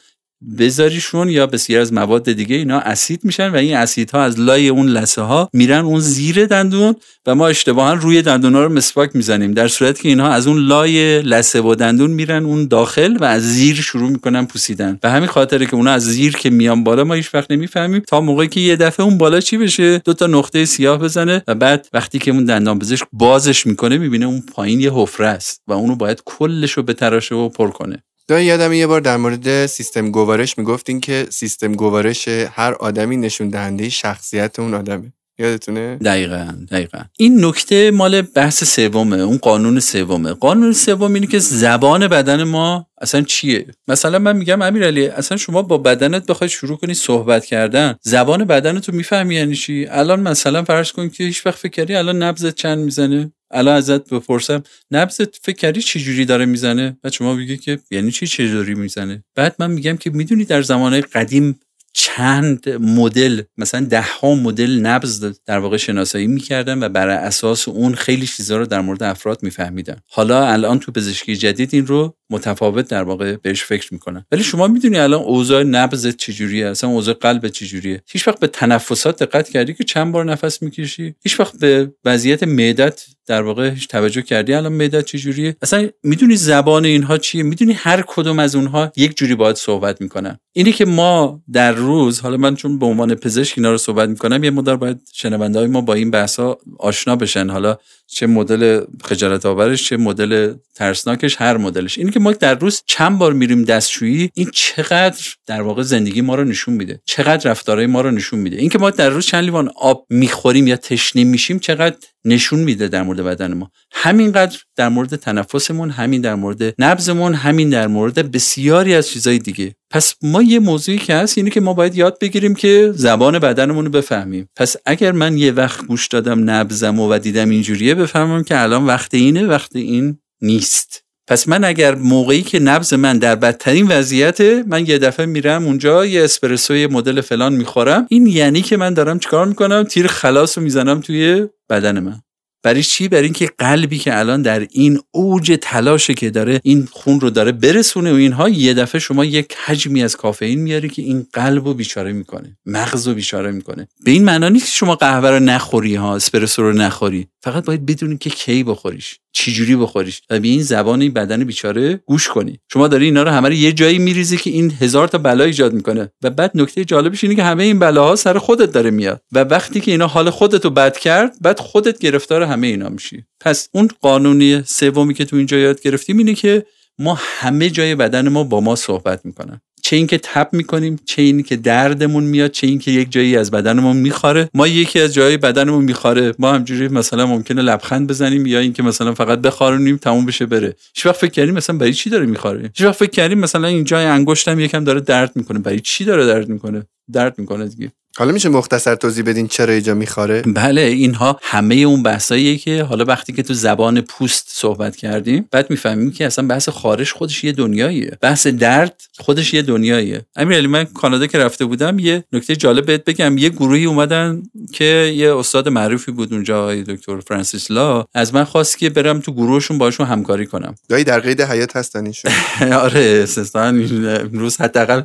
[0.59, 4.88] بذاریشون یا بسیار از مواد دیگه اینا اسید میشن و این اسیدها از لای اون
[4.88, 6.95] لسه ها میرن اون زیر دندون
[7.26, 10.59] و ما اشتباها روی دندون ها رو مسواک می‌زنیم در صورتی که اینها از اون
[10.59, 14.99] لای لسه و دندون میرن اون داخل و از زیر شروع می‌کنن پوسیدن.
[15.03, 18.20] و همین خاطره که اونا از زیر که میان بالا ما هیچ وقت نمی‌فهمیم تا
[18.20, 21.88] موقعی که یه دفعه اون بالا چی بشه؟ دو تا نقطه سیاه بزنه و بعد
[21.93, 25.97] وقتی که اون دندان پزشک بازش می‌کنه می‌بینه اون پایین یه حفره است و اونو
[25.97, 28.03] باید کلش رو بتراشه و پر کنه.
[28.28, 33.48] دایی یادم یه بار در مورد سیستم گوارش می‌گفتین که سیستم گوارش هر آدمی نشون
[33.48, 35.12] دهنده شخصیت اون آدمه.
[35.38, 36.98] یادتونه؟ دقیقا دقیقا.
[37.18, 40.32] این نکته مال بحث سومه اون قانون سومه.
[40.32, 45.62] قانون سوم اینه که زبان بدن ما اصلا چیه؟ مثلا من میگم امیرعلی اصلا شما
[45.62, 50.64] با بدنت بخوای شروع کنی صحبت کردن زبان بدنت رو می‌فهمی یعنی چی؟ الان مثلا
[50.64, 55.36] فرض کن که هیچ وقت فکر کردی الان نبضت چند می‌زنه؟ الان ازت بپرسم نبضت
[55.42, 59.24] فکر کردی چه جوری داره می‌زنه؟ بعد شما میگی که یعنی چی چه جوری می‌زنه؟
[59.34, 61.61] بعد من میگم که می‌دونی در زمانه قدیم
[61.94, 67.94] چند مدل مثلا ده ها مدل نبض در واقع شناسایی می‌کردن و بر اساس اون
[67.94, 69.96] خیلی چیزا رو در مورد افراد میفهمیدن.
[70.11, 74.24] حالا الان تو پزشکی جدید این رو متفاوت در واقع بهش فکر می‌کنن.
[74.33, 79.22] ولی شما می‌دونی الان اوضاع نبض چجوریه؟ اصلا اوضاع قلب چجوریه؟ هیچ وقت به تنفسات
[79.22, 83.89] دقت کردی که چند بار نفس می‌کشی؟ هیچ وقت به وضعیت معدت در واقع هیچ
[83.89, 88.93] توجه کردی؟ الان معدت چجوریه؟ اصلا می‌دونی زبان اینها چیه؟ می‌دونی هر کدوم از اونها
[88.97, 90.39] یک جوری باید صحبت می‌کنن.
[90.53, 94.45] اینی که ما در روز حالا من چون به عنوان پزشک اینا رو صحبت می‌کنم
[94.45, 97.51] یه مدار باید شنونده های ما با این بحث ها آشنا بشن.
[97.51, 101.99] حالا چه مدل خجالت آورش چه مدل ترسناکش هر مدلش.
[101.99, 106.44] اینی ما در روز چند بار میریم دستشویی این چقدر در واقع زندگی ما رو
[106.44, 107.00] نشون میده.
[107.04, 108.56] چقدر رفتارهای ما رو نشون میده.
[108.56, 113.02] اینکه ما در روز چند لیوان آب می‌خوریم یا تشنه میشیم چقدر نشون میده در
[113.02, 113.70] مورد بدن ما.
[113.92, 119.74] همینقدر در مورد تنفسمون همین در مورد نبزمون همین در مورد بسیاری از چیزهای دیگه.
[119.90, 123.84] پس ما یه موضوعی که هست اینه که ما باید یاد بگیریم که زبان بدنمون
[123.84, 124.48] رو بفهمیم.
[124.56, 129.14] پس اگر من یه وقت گوش دادم نبزم و دیدم اینجوریه بفهمم که الان وقت
[129.14, 131.01] اینه وقت این نیست.
[131.26, 136.06] پس من اگر موقعی که نبز من در بدترین وضعیته من یه دفعه میرم اونجا
[136.06, 138.06] یه اسپرسو مدل فلان می‌خورم.
[138.08, 142.20] این یعنی که من دارم چیکار می‌کنم؟ تیر خلاص رو می‌زنم توی بدن من.
[142.64, 147.20] برای چی؟ برای اینکه قلبی که الان در این اوج تلاشه که داره این خون
[147.20, 151.26] رو داره برسونه و اینها یه دفعه شما یک حجمی از کافئین میاری که این
[151.32, 153.88] قلب رو بیچاره می‌کنه مغز رو بیچاره می‌کنه.
[154.04, 157.28] به این معنا نیست شما قهوه رو نخوری ها اسپرسو رو نخوری.
[157.42, 159.18] فقط باید بدونی که کی بخوریش.
[159.33, 162.61] چجوری بخوریش و به این زبان این بدن بیچاره گوش کنی.
[162.72, 165.72] شما داری اینا رو همه رو یه جایی میریزی که این هزار تا بلا ایجاد
[165.72, 166.12] می‌کنه.
[166.22, 169.22] و بعد نکته جالبش اینه که همه این بلاها سر خودت داره میاد.
[169.33, 173.24] و وقتی که اینا حال خودت رو بد کرد بعد خودت گرفتار همه اینا میشی.
[173.41, 176.66] پس اون قانونی سومی که تو اینجا یاد گرفتیم اینه که
[176.99, 179.61] ما همه جای بدن ما با ما صحبت می‌کنن.
[179.83, 183.97] چه اینکه تپ می‌کنیم چه اینکه که دردمون میاد چه اینکه یک جایی از بدنمون
[183.97, 188.83] میخواره ما یکی از جایی بدنمون میخواره ما همجوری مثلا ممکنه لبخند بزنیم یا اینکه
[188.83, 190.76] مثلا فقط بخارونیم تموم بشه بره.
[190.95, 193.85] هیچ وقت فکر کردیم مثلا برای چی داره میخواره هیچ وقت فکر کردیم مثلا این
[193.85, 195.59] جای انگشتم یکم داره درد می‌کنه.
[195.59, 197.92] برای چی داره درد می‌کنه؟ درد می‌کنه دیگه.
[198.16, 203.05] حالا میشه مختصر توضیح بدین چرا اینجا میخواره بله اینها همه اون بحثاییه که حالا
[203.05, 207.53] وقتی که تو زبان پوست صحبت کردیم بعد می‌فهمیم که اصلا بحث خارش خودش یه
[207.53, 208.18] دنیاییه.
[208.20, 210.26] بحث درد خودش یه دنیاییه.
[210.36, 213.38] امیرعلی من کانادا که رفته بودم یه نکته جالب بهت بگم.
[213.38, 214.42] یه گروهی اومدن
[214.72, 218.05] که یه استاد معروفی بود اونجا دکتر فرانسیس لا.
[218.14, 220.74] از من خواست که برم تو گروهشون باشون همکاری کنم.
[220.88, 222.32] دایی در قید حیات هستن ایشون.
[222.72, 225.03] آره اساسا امروز حداقل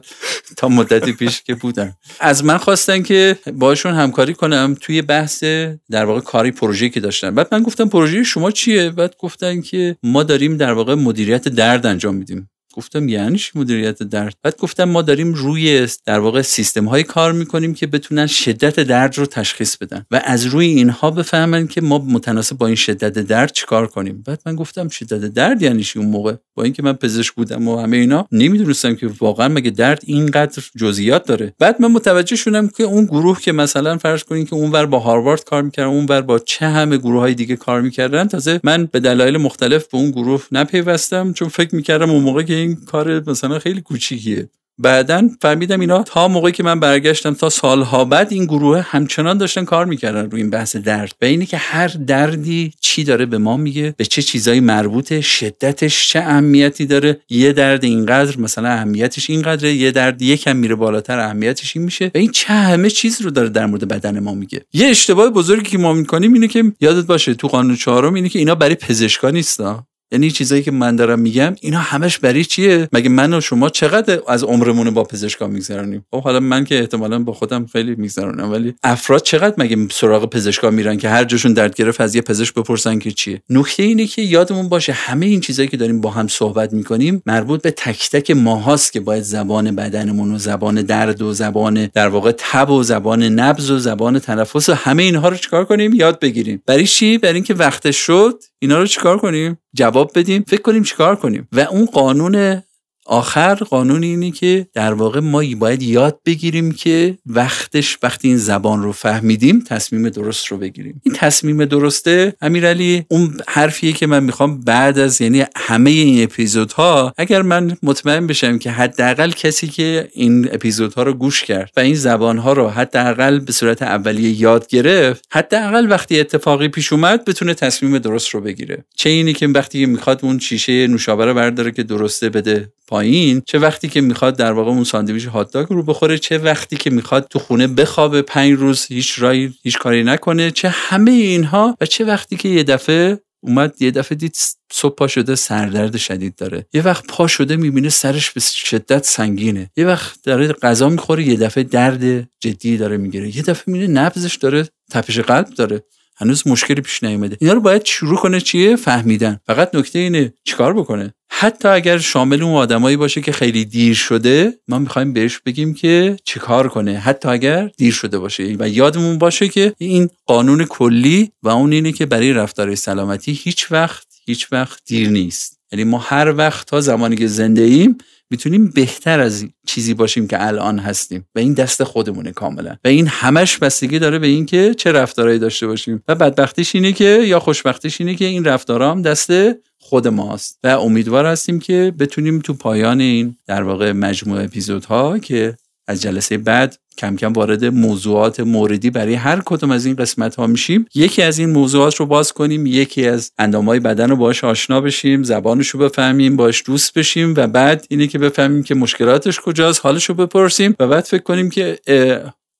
[0.57, 1.86] تا مدتی پیش که بودم
[2.19, 5.43] از من خواستن که باشون همکاری کنم توی بحث
[5.91, 9.97] در واقع کاری پروژه که داشتن بعد من گفتم پروژه شما چیه؟ بعد گفتن که
[10.03, 12.49] ما داریم در واقع مدیریت درد انجام میدیم.
[12.77, 17.73] گفتم یعنی مدیریت درد؟ بعد گفتم ما داریم روی در واقع سیستم های کار می‌کنیم
[17.73, 22.57] که بتونن شدت درد رو تشخیص بدن و از روی اینها بفهمن که ما متناسب
[22.57, 24.23] با این شدت درد چیکار کنیم.
[24.25, 27.77] بعد من گفتم شدت درد یعنی چی اون موقع؟ با اینکه من پزشک بودم و
[27.77, 31.53] همه اینا نمی‌دونستم که واقعا مگه درد اینقدر جزئیات داره.
[31.59, 35.43] بعد من متوجه شدم که اون گروه که مثلا فرض کنین که اونور با هاروارد
[35.43, 39.37] کار می‌کردن اونور با چه همه گروه های دیگه کار می‌کردن تازه من به دلایل
[39.37, 44.49] مختلف به اون گروه نپیوستم چون فکر می‌کردم اون موقع که کار مثلا خیلی کوچیکیه.
[44.79, 49.65] بعدا فهمیدم اینا تا موقعی که من برگشتم تا سالها بعد این گروه همچنان داشتن
[49.65, 51.13] کار می‌کردن روی این بحث درد.
[51.19, 56.09] به اینه که هر دردی چی داره به ما میگه به چه چیزایی مربوطه شدتش
[56.09, 61.75] چه اهمیتی داره یه درد اینقدر مثلا اهمیتش اینقدره یه درد یکم میره بالاتر اهمیتش
[61.75, 62.05] این میشه.
[62.05, 64.65] و این چه همه چیز رو داره در مورد بدن ما میگه.
[64.73, 68.39] یه اشتباه بزرگی که ما می‌کنیم اینه که یادت باشه تو قانون چهارم اینه که
[68.39, 73.09] اینا برای پزشکا نیستا یعنی چیزایی که من دارم میگم اینا همش برای چیه؟ مگه
[73.09, 77.33] من و شما چقدر از عمرمون با پزشکا میگذرونیم خب حالا من که احتمالا با
[77.33, 82.01] خودم خیلی میگذرونم ولی افراد چقدر مگه سراغ پزشکا میرن که هر جاشون درد گرفت
[82.01, 85.77] از یه پزشک بپرسن که چیه؟ نکته اینه که یادمون باشه همه این چیزایی که
[85.77, 90.37] داریم با هم صحبت می‌کنیم مربوط به تک تک ماهاست که باید زبان بدنمون و
[90.37, 95.03] زبان درد و زبان در واقع تب و زبان نبض و زبان تنفس و همه
[95.03, 96.61] اینها رو چیکار کنیم؟ یاد بگیریم.
[96.65, 99.57] برای چی؟ برای اینکه وقت شد اینا رو چیکار کنیم؟
[100.03, 101.47] بدیم فکر کنیم چیکار کنیم.
[101.51, 102.63] و اون قانون
[103.07, 108.83] آخر قانون اینه که در واقع ما باید یاد بگیریم که وقتش وقتی این زبان
[108.83, 111.01] رو فهمیدیم تصمیم درست رو بگیریم.
[111.03, 117.13] این تصمیم درسته؟ امیرعلی اون حرفیه که من می‌خوام بعد از یعنی همه این اپیزودها
[117.17, 121.95] اگر من مطمئن بشم که حداقل کسی که این اپیزودها رو گوش کرد و این
[121.95, 127.97] زبانها رو حداقل به صورت اولیه یاد گرفت حداقل وقتی اتفاقی پیش اومد بتونه تصمیم
[127.97, 128.85] درست رو بگیره.
[128.95, 133.59] چه اینی که وقتی می‌خواد اون شیشه نوشابه رو برداره که درسته بده پایین چه
[133.59, 137.27] وقتی که می‌خواد در واقع اون ساندویچ هات داگ رو بخوره چه وقتی که می‌خواد
[137.29, 142.05] تو خونه بخوابه پنج روز هیچ رای هیچ کاری نکنه چه همه اینها و چه
[142.05, 144.37] وقتی که یه دفعه اومد یه دفعه دید
[144.71, 146.65] صبح پا شده سردرد شدید داره.
[146.73, 149.71] یه وقت پا شده می‌بینه سرش به شدت سنگینه.
[149.77, 153.35] یه وقت داره غذا می‌خوره یه دفعه درد جدی داره می‌گیره.
[153.37, 155.83] یه دفعه می‌بینه نبزش داره تپش قلب داره.
[156.17, 157.37] هنوز مشکلی پیش نیومده.
[157.39, 159.39] اینا رو باید شروع کنه چیه؟ فهمیدن.
[159.47, 164.53] فقط نکته اینه چیکار بکنه؟ حتی اگر شامل اون آدمایی باشه که خیلی دیر شده
[164.67, 166.99] ما می‌خوایم بهش بگیم که چیکار کنه.
[166.99, 168.55] حتی اگر دیر شده باشه.
[168.59, 173.71] و یادمون باشه که این قانون کلی و اون اینه که برای رفتار سلامتی هیچ
[173.71, 175.56] وقت هیچ وقت دیر نیست.
[175.71, 177.97] یعنی ما هر وقت تا زمانی که زنده ایم
[178.29, 182.77] می‌تونیم بهتر از چیزی باشیم که الان هستیم و این دست خودمونه کاملا.
[182.85, 186.03] و این همش بستگی داره به اینکه چه رفتارهایی داشته باشیم.
[186.07, 189.31] و بدبختیش اینه که یا خوشبختیش اینه که این رفتارها هم دست
[189.79, 190.59] خود ماست.
[190.63, 195.57] و امیدوار هستیم که بتونیم تو پایان این در واقع مجموعه اپیزودها که
[195.87, 200.47] از جلسه بعد کم کم وارد موضوعات موردی برای هر کدوم از این قسمت ها
[200.47, 200.85] میشیم.
[200.95, 205.23] یکی از این موضوعات رو باز کنیم یکی از اندامهای بدن رو باش آشنا بشیم
[205.23, 210.05] زبانش رو بفهمیم باش دوست بشیم و بعد اینه که بفهمیم که مشکلاتش کجاست حالش
[210.05, 211.79] رو بپرسیم و بعد فکر کنیم که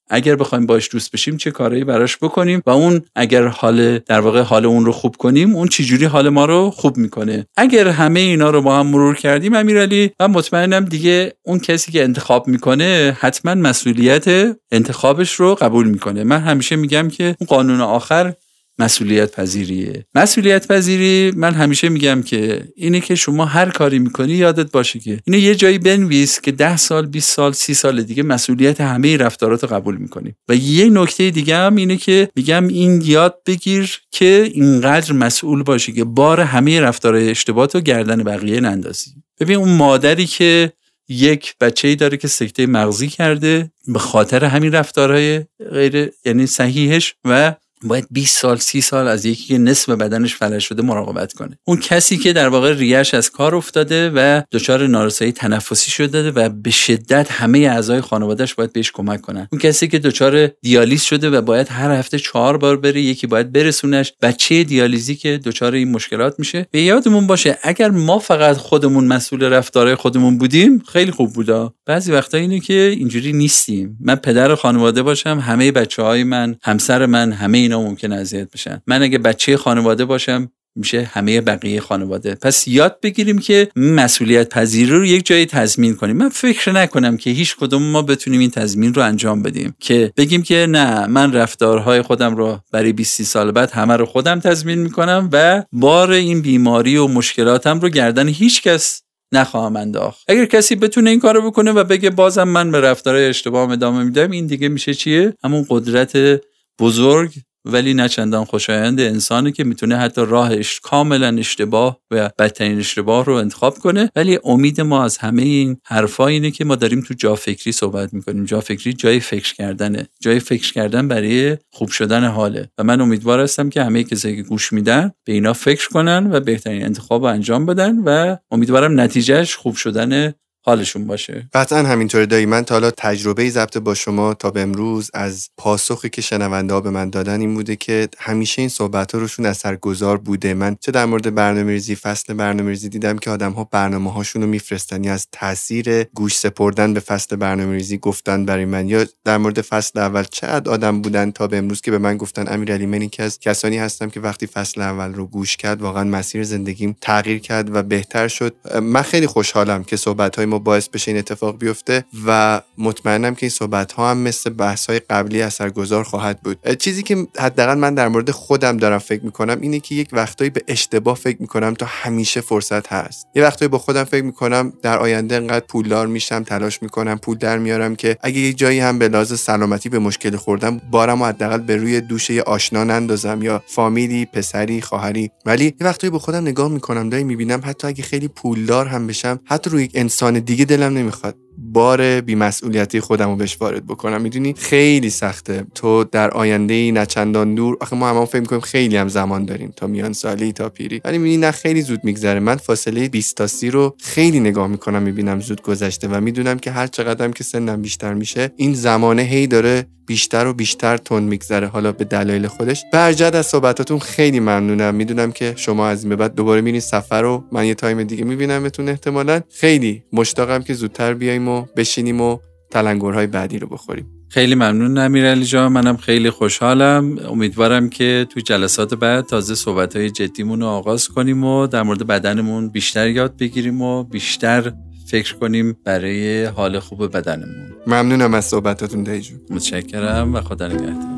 [0.09, 4.41] اگر بخوایم باش دوست بشیم چه کارایی براش بکنیم و اون اگر حال در واقع
[4.41, 8.49] حال اون رو خوب کنیم اون چجوری حال ما رو خوب می‌کنه؟ اگر همه اینا
[8.49, 13.55] رو با هم مرور کردیم امیرعلی و مطمئنم دیگه اون کسی که انتخاب می‌کنه حتما
[13.55, 16.23] مسئولیت انتخابش رو قبول می‌کنه.
[16.23, 18.33] من همیشه میگم که اون قانون آخر
[18.79, 24.71] مسئولیت پذیریه مسئولیت پذیری من همیشه میگم که اینه که شما هر کاری می‌کنی یادت
[24.71, 28.81] باشه که اینو یه جایی بنویس که ده سال 20 سال سی سال دیگه مسئولیت
[28.81, 30.35] همه رفتارات قبول می‌کنی.
[30.49, 35.93] و یه نکته دیگه هم اینه که میگم این یاد بگیر که اینقدر مسئول باشی
[35.93, 39.11] که بار همه رفتارهای اشتباهات رو گردن بقیه نندازی.
[39.39, 40.73] ببین اون مادری که
[41.09, 47.15] یک بچه ای داره که سکته مغزی کرده به خاطر همین رفتارهای غیر یعنی صحیحش
[47.25, 47.53] و
[47.83, 51.57] باید 20 سال 30 سال از یکی که نصف بدنش فلج شده مراقبت کنه.
[51.65, 56.49] اون کسی که در واقع ریش از کار افتاده و دچار نارسایی تنفسی شده و
[56.49, 59.47] به شدت همه اعضای خانوادهش باید بهش کمک کنن.
[59.51, 63.51] اون کسی که دچار دیالیز شده و باید هر هفته چهار بار بره یکی باید
[63.51, 64.13] برسونش.
[64.21, 66.67] بچه دیالیزی که دچار این مشکلات میشه.
[66.71, 71.73] به یادمون باشه اگر ما فقط خودمون مسئول رفتارهای خودمون بودیم خیلی خوب بودا.
[71.85, 73.97] بعضی وقتا اینه که اینجوری نیستیم.
[74.01, 78.81] من پدر خانواده باشم همه بچه های من همسر من همه اینا ممکن اذیت بشن.
[78.87, 82.35] من اگه بچه خانواده باشم میشه همه بقیه خانواده.
[82.35, 86.17] پس یاد بگیریم که مسئولیت پذیری رو یک جایی تضمین کنیم.
[86.17, 90.43] من فکر نکنم که هیچ کدوم ما بتونیم این تضمین رو انجام بدیم که بگیم
[90.43, 95.29] که نه من رفتارهای خودم رو برای 20 سال بعد همه رو خودم تضمین می‌کنم
[95.33, 99.01] و بار این بیماری و مشکلاتم رو گردن هیچ کس
[99.33, 100.23] نخواهم انداخت.
[100.27, 104.31] اگر کسی بتونه این کارو بکنه و بگه بازم من به رفتارهای اشتباه ادامه میدم
[104.31, 106.41] این دیگه میشه چیه؟ همون قدرت
[106.79, 107.31] بزرگ
[107.71, 113.33] ولی نه چندان خوشایند انسانی که می‌تونه حتی راهش کاملا اشتباه و بدترین اشتباه رو
[113.33, 114.11] انتخاب کنه.
[114.15, 118.13] ولی امید ما از همه این حرفا اینه که ما داریم تو جا فکری صحبت
[118.13, 118.45] می‌کنیم.
[118.45, 120.07] جا فکری جای فکر کردنه.
[120.21, 122.69] جای فکر کردن برای خوب شدن حاله.
[122.77, 126.39] و من امیدوار هستم که همه کسایی که گوش میدن به اینا فکر کنن و
[126.39, 130.33] بهترین انتخاب انجام بدن و امیدوارم نتیجهش خوب شدن
[130.67, 131.49] حالشون باشه.
[131.53, 132.45] قطعا همینطوره دایی.
[132.45, 136.81] من تا حالا تجربه ضبط با شما تا به امروز از پاسخی که شنونده ها
[136.81, 140.53] به من دادن این بوده که همیشه این صحبت ها روشون اثرگذار بوده.
[140.53, 144.41] من چه در مورد برنامه ریزی فصل برنامه ریزی دیدم که آدم ها برنامه هاشون
[144.41, 148.89] رو میفرستن از تاثیر گوش سپردن به فصل برنامه ریزی گفتن برای من.
[148.89, 152.53] یا در مورد فصل اول چقدر آدم بودن تا به امروز که به من گفتن
[152.53, 156.43] امیرعلی من یکی از کسانی هستم که وقتی فصل اول رو گوش کرد واقعا مسیر
[156.43, 158.55] زندگیم تغییر کرد و بهتر شد.
[158.81, 163.45] من خیلی خوشحالم که صحبت های ما باعث بشه این اتفاق بیفته و مطمئنم که
[163.45, 166.75] این صحبت ها هم مثل بحث های قبلی اثرگذار خواهد بود.
[166.75, 170.61] چیزی که حداقل من در مورد خودم دارم فکر می‌کنم اینه که یک وقتایی به
[170.67, 173.27] اشتباه فکر می‌کنم تا همیشه فرصت هست.
[173.35, 177.57] یه وقتایی با خودم فکر می‌کنم در آینده انقدر پولدار میشم تلاش می‌کنم پول در
[177.57, 181.75] میارم که اگه یه جایی هم به لحاظ سلامتی به مشکل خوردم بارم حداقل به
[181.75, 185.31] روی دوش یه آشنا نندازم یا فامیلی پسری خواهری.
[185.45, 189.39] ولی یه وقتایی به خودم نگاه می‌کنم دایی می‌بینم حتی اگه خیلی پولدار هم بشم
[189.45, 191.46] حتی روی انسان دیگه دلم نمی‌خواد.
[191.57, 194.21] بار بیمسئولیتی خودم رو بهش وارد بکنم.
[194.21, 195.65] می‌دونی؟ خیلی سخته.
[195.75, 199.73] تو در آینده ای نچندان دور آخه ما هم, فکر می‌کنیم خیلی هم زمان داریم.
[199.75, 201.01] تا میان سالی تا پیری.
[201.05, 202.39] ولی می‌بینی نه خیلی زود میگذره.
[202.39, 206.71] من فاصله 20 تا 30 رو خیلی نگاه می‌کنم می‌بینم زود گذشته و می‌دونم که
[206.71, 211.67] هر چقدرم که سنم بیشتر میشه این زمانه هی داره بیشتر و بیشتر تون میگذره.
[211.67, 212.83] حالا به دلایل خودش.
[212.93, 214.95] برجد از صحبتاتون خیلی ممنونم.
[214.95, 218.23] می‌دونم که شما از این به بعد دوباره میرین سفر رو من یه تایم دیگه
[218.23, 219.41] میبینمتون احتمالا.
[219.49, 222.37] خیلی مشتاقم که زودتر بیایم و بشینیم و
[222.71, 224.17] تلنگرهای بعدی رو بخوریم.
[224.29, 225.71] خیلی ممنون امیرعلی جان.
[225.71, 227.19] منم خیلی خوشحالم.
[227.29, 232.07] امیدوارم که تو جلسات بعد تازه صحبت های جدیمون رو آغاز کنیم و در مورد
[232.07, 234.73] بدنمون بیشتر یاد بگیریم و بیشتر
[235.07, 237.67] فکر کنیم برای حال خوب بدنمون.
[237.87, 241.17] ممنونم از صحبتاتون دیجو متشکرم و خدا نگهدار.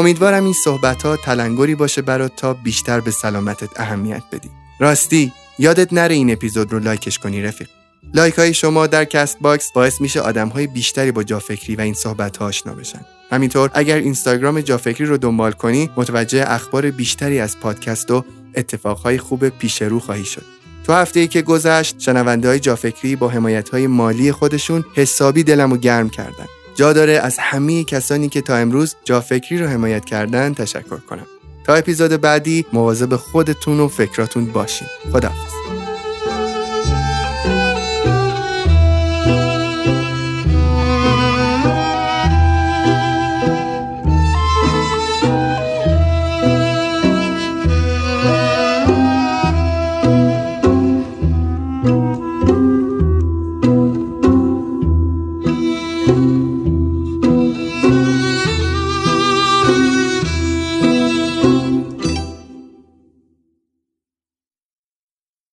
[0.00, 4.50] امیدوارم این صحبت ها تلنگری باشه برات تا بیشتر به سلامتت اهمیت بدی.
[4.78, 7.68] راستی یادت نره این اپیزود رو لایکش کنی رفیق.
[8.14, 11.94] لایک های شما در کست باکس باعث میشه آدم های بیشتری با جافکری و این
[11.94, 13.00] صحبت ها آشنا بشن.
[13.30, 18.24] همینطور اگر اینستاگرام جافکری رو دنبال کنی متوجه اخبار بیشتری از پادکست و
[18.54, 20.44] اتفاقهای خوب پیش رو خواهی شد.
[20.84, 25.76] تو هفته ای که گذشت شنونده های جافکری با حمایت های مالی خودشون حسابی دلمو
[25.76, 26.46] گرم کردن.
[26.80, 31.26] جا داره از همه کسانی که تا امروز جا فکری رو حمایت کردن تشکر کنم.
[31.64, 34.88] تا اپیزود بعدی مواظب خودتون و فکراتون باشین.
[35.12, 35.59] خداحافظ.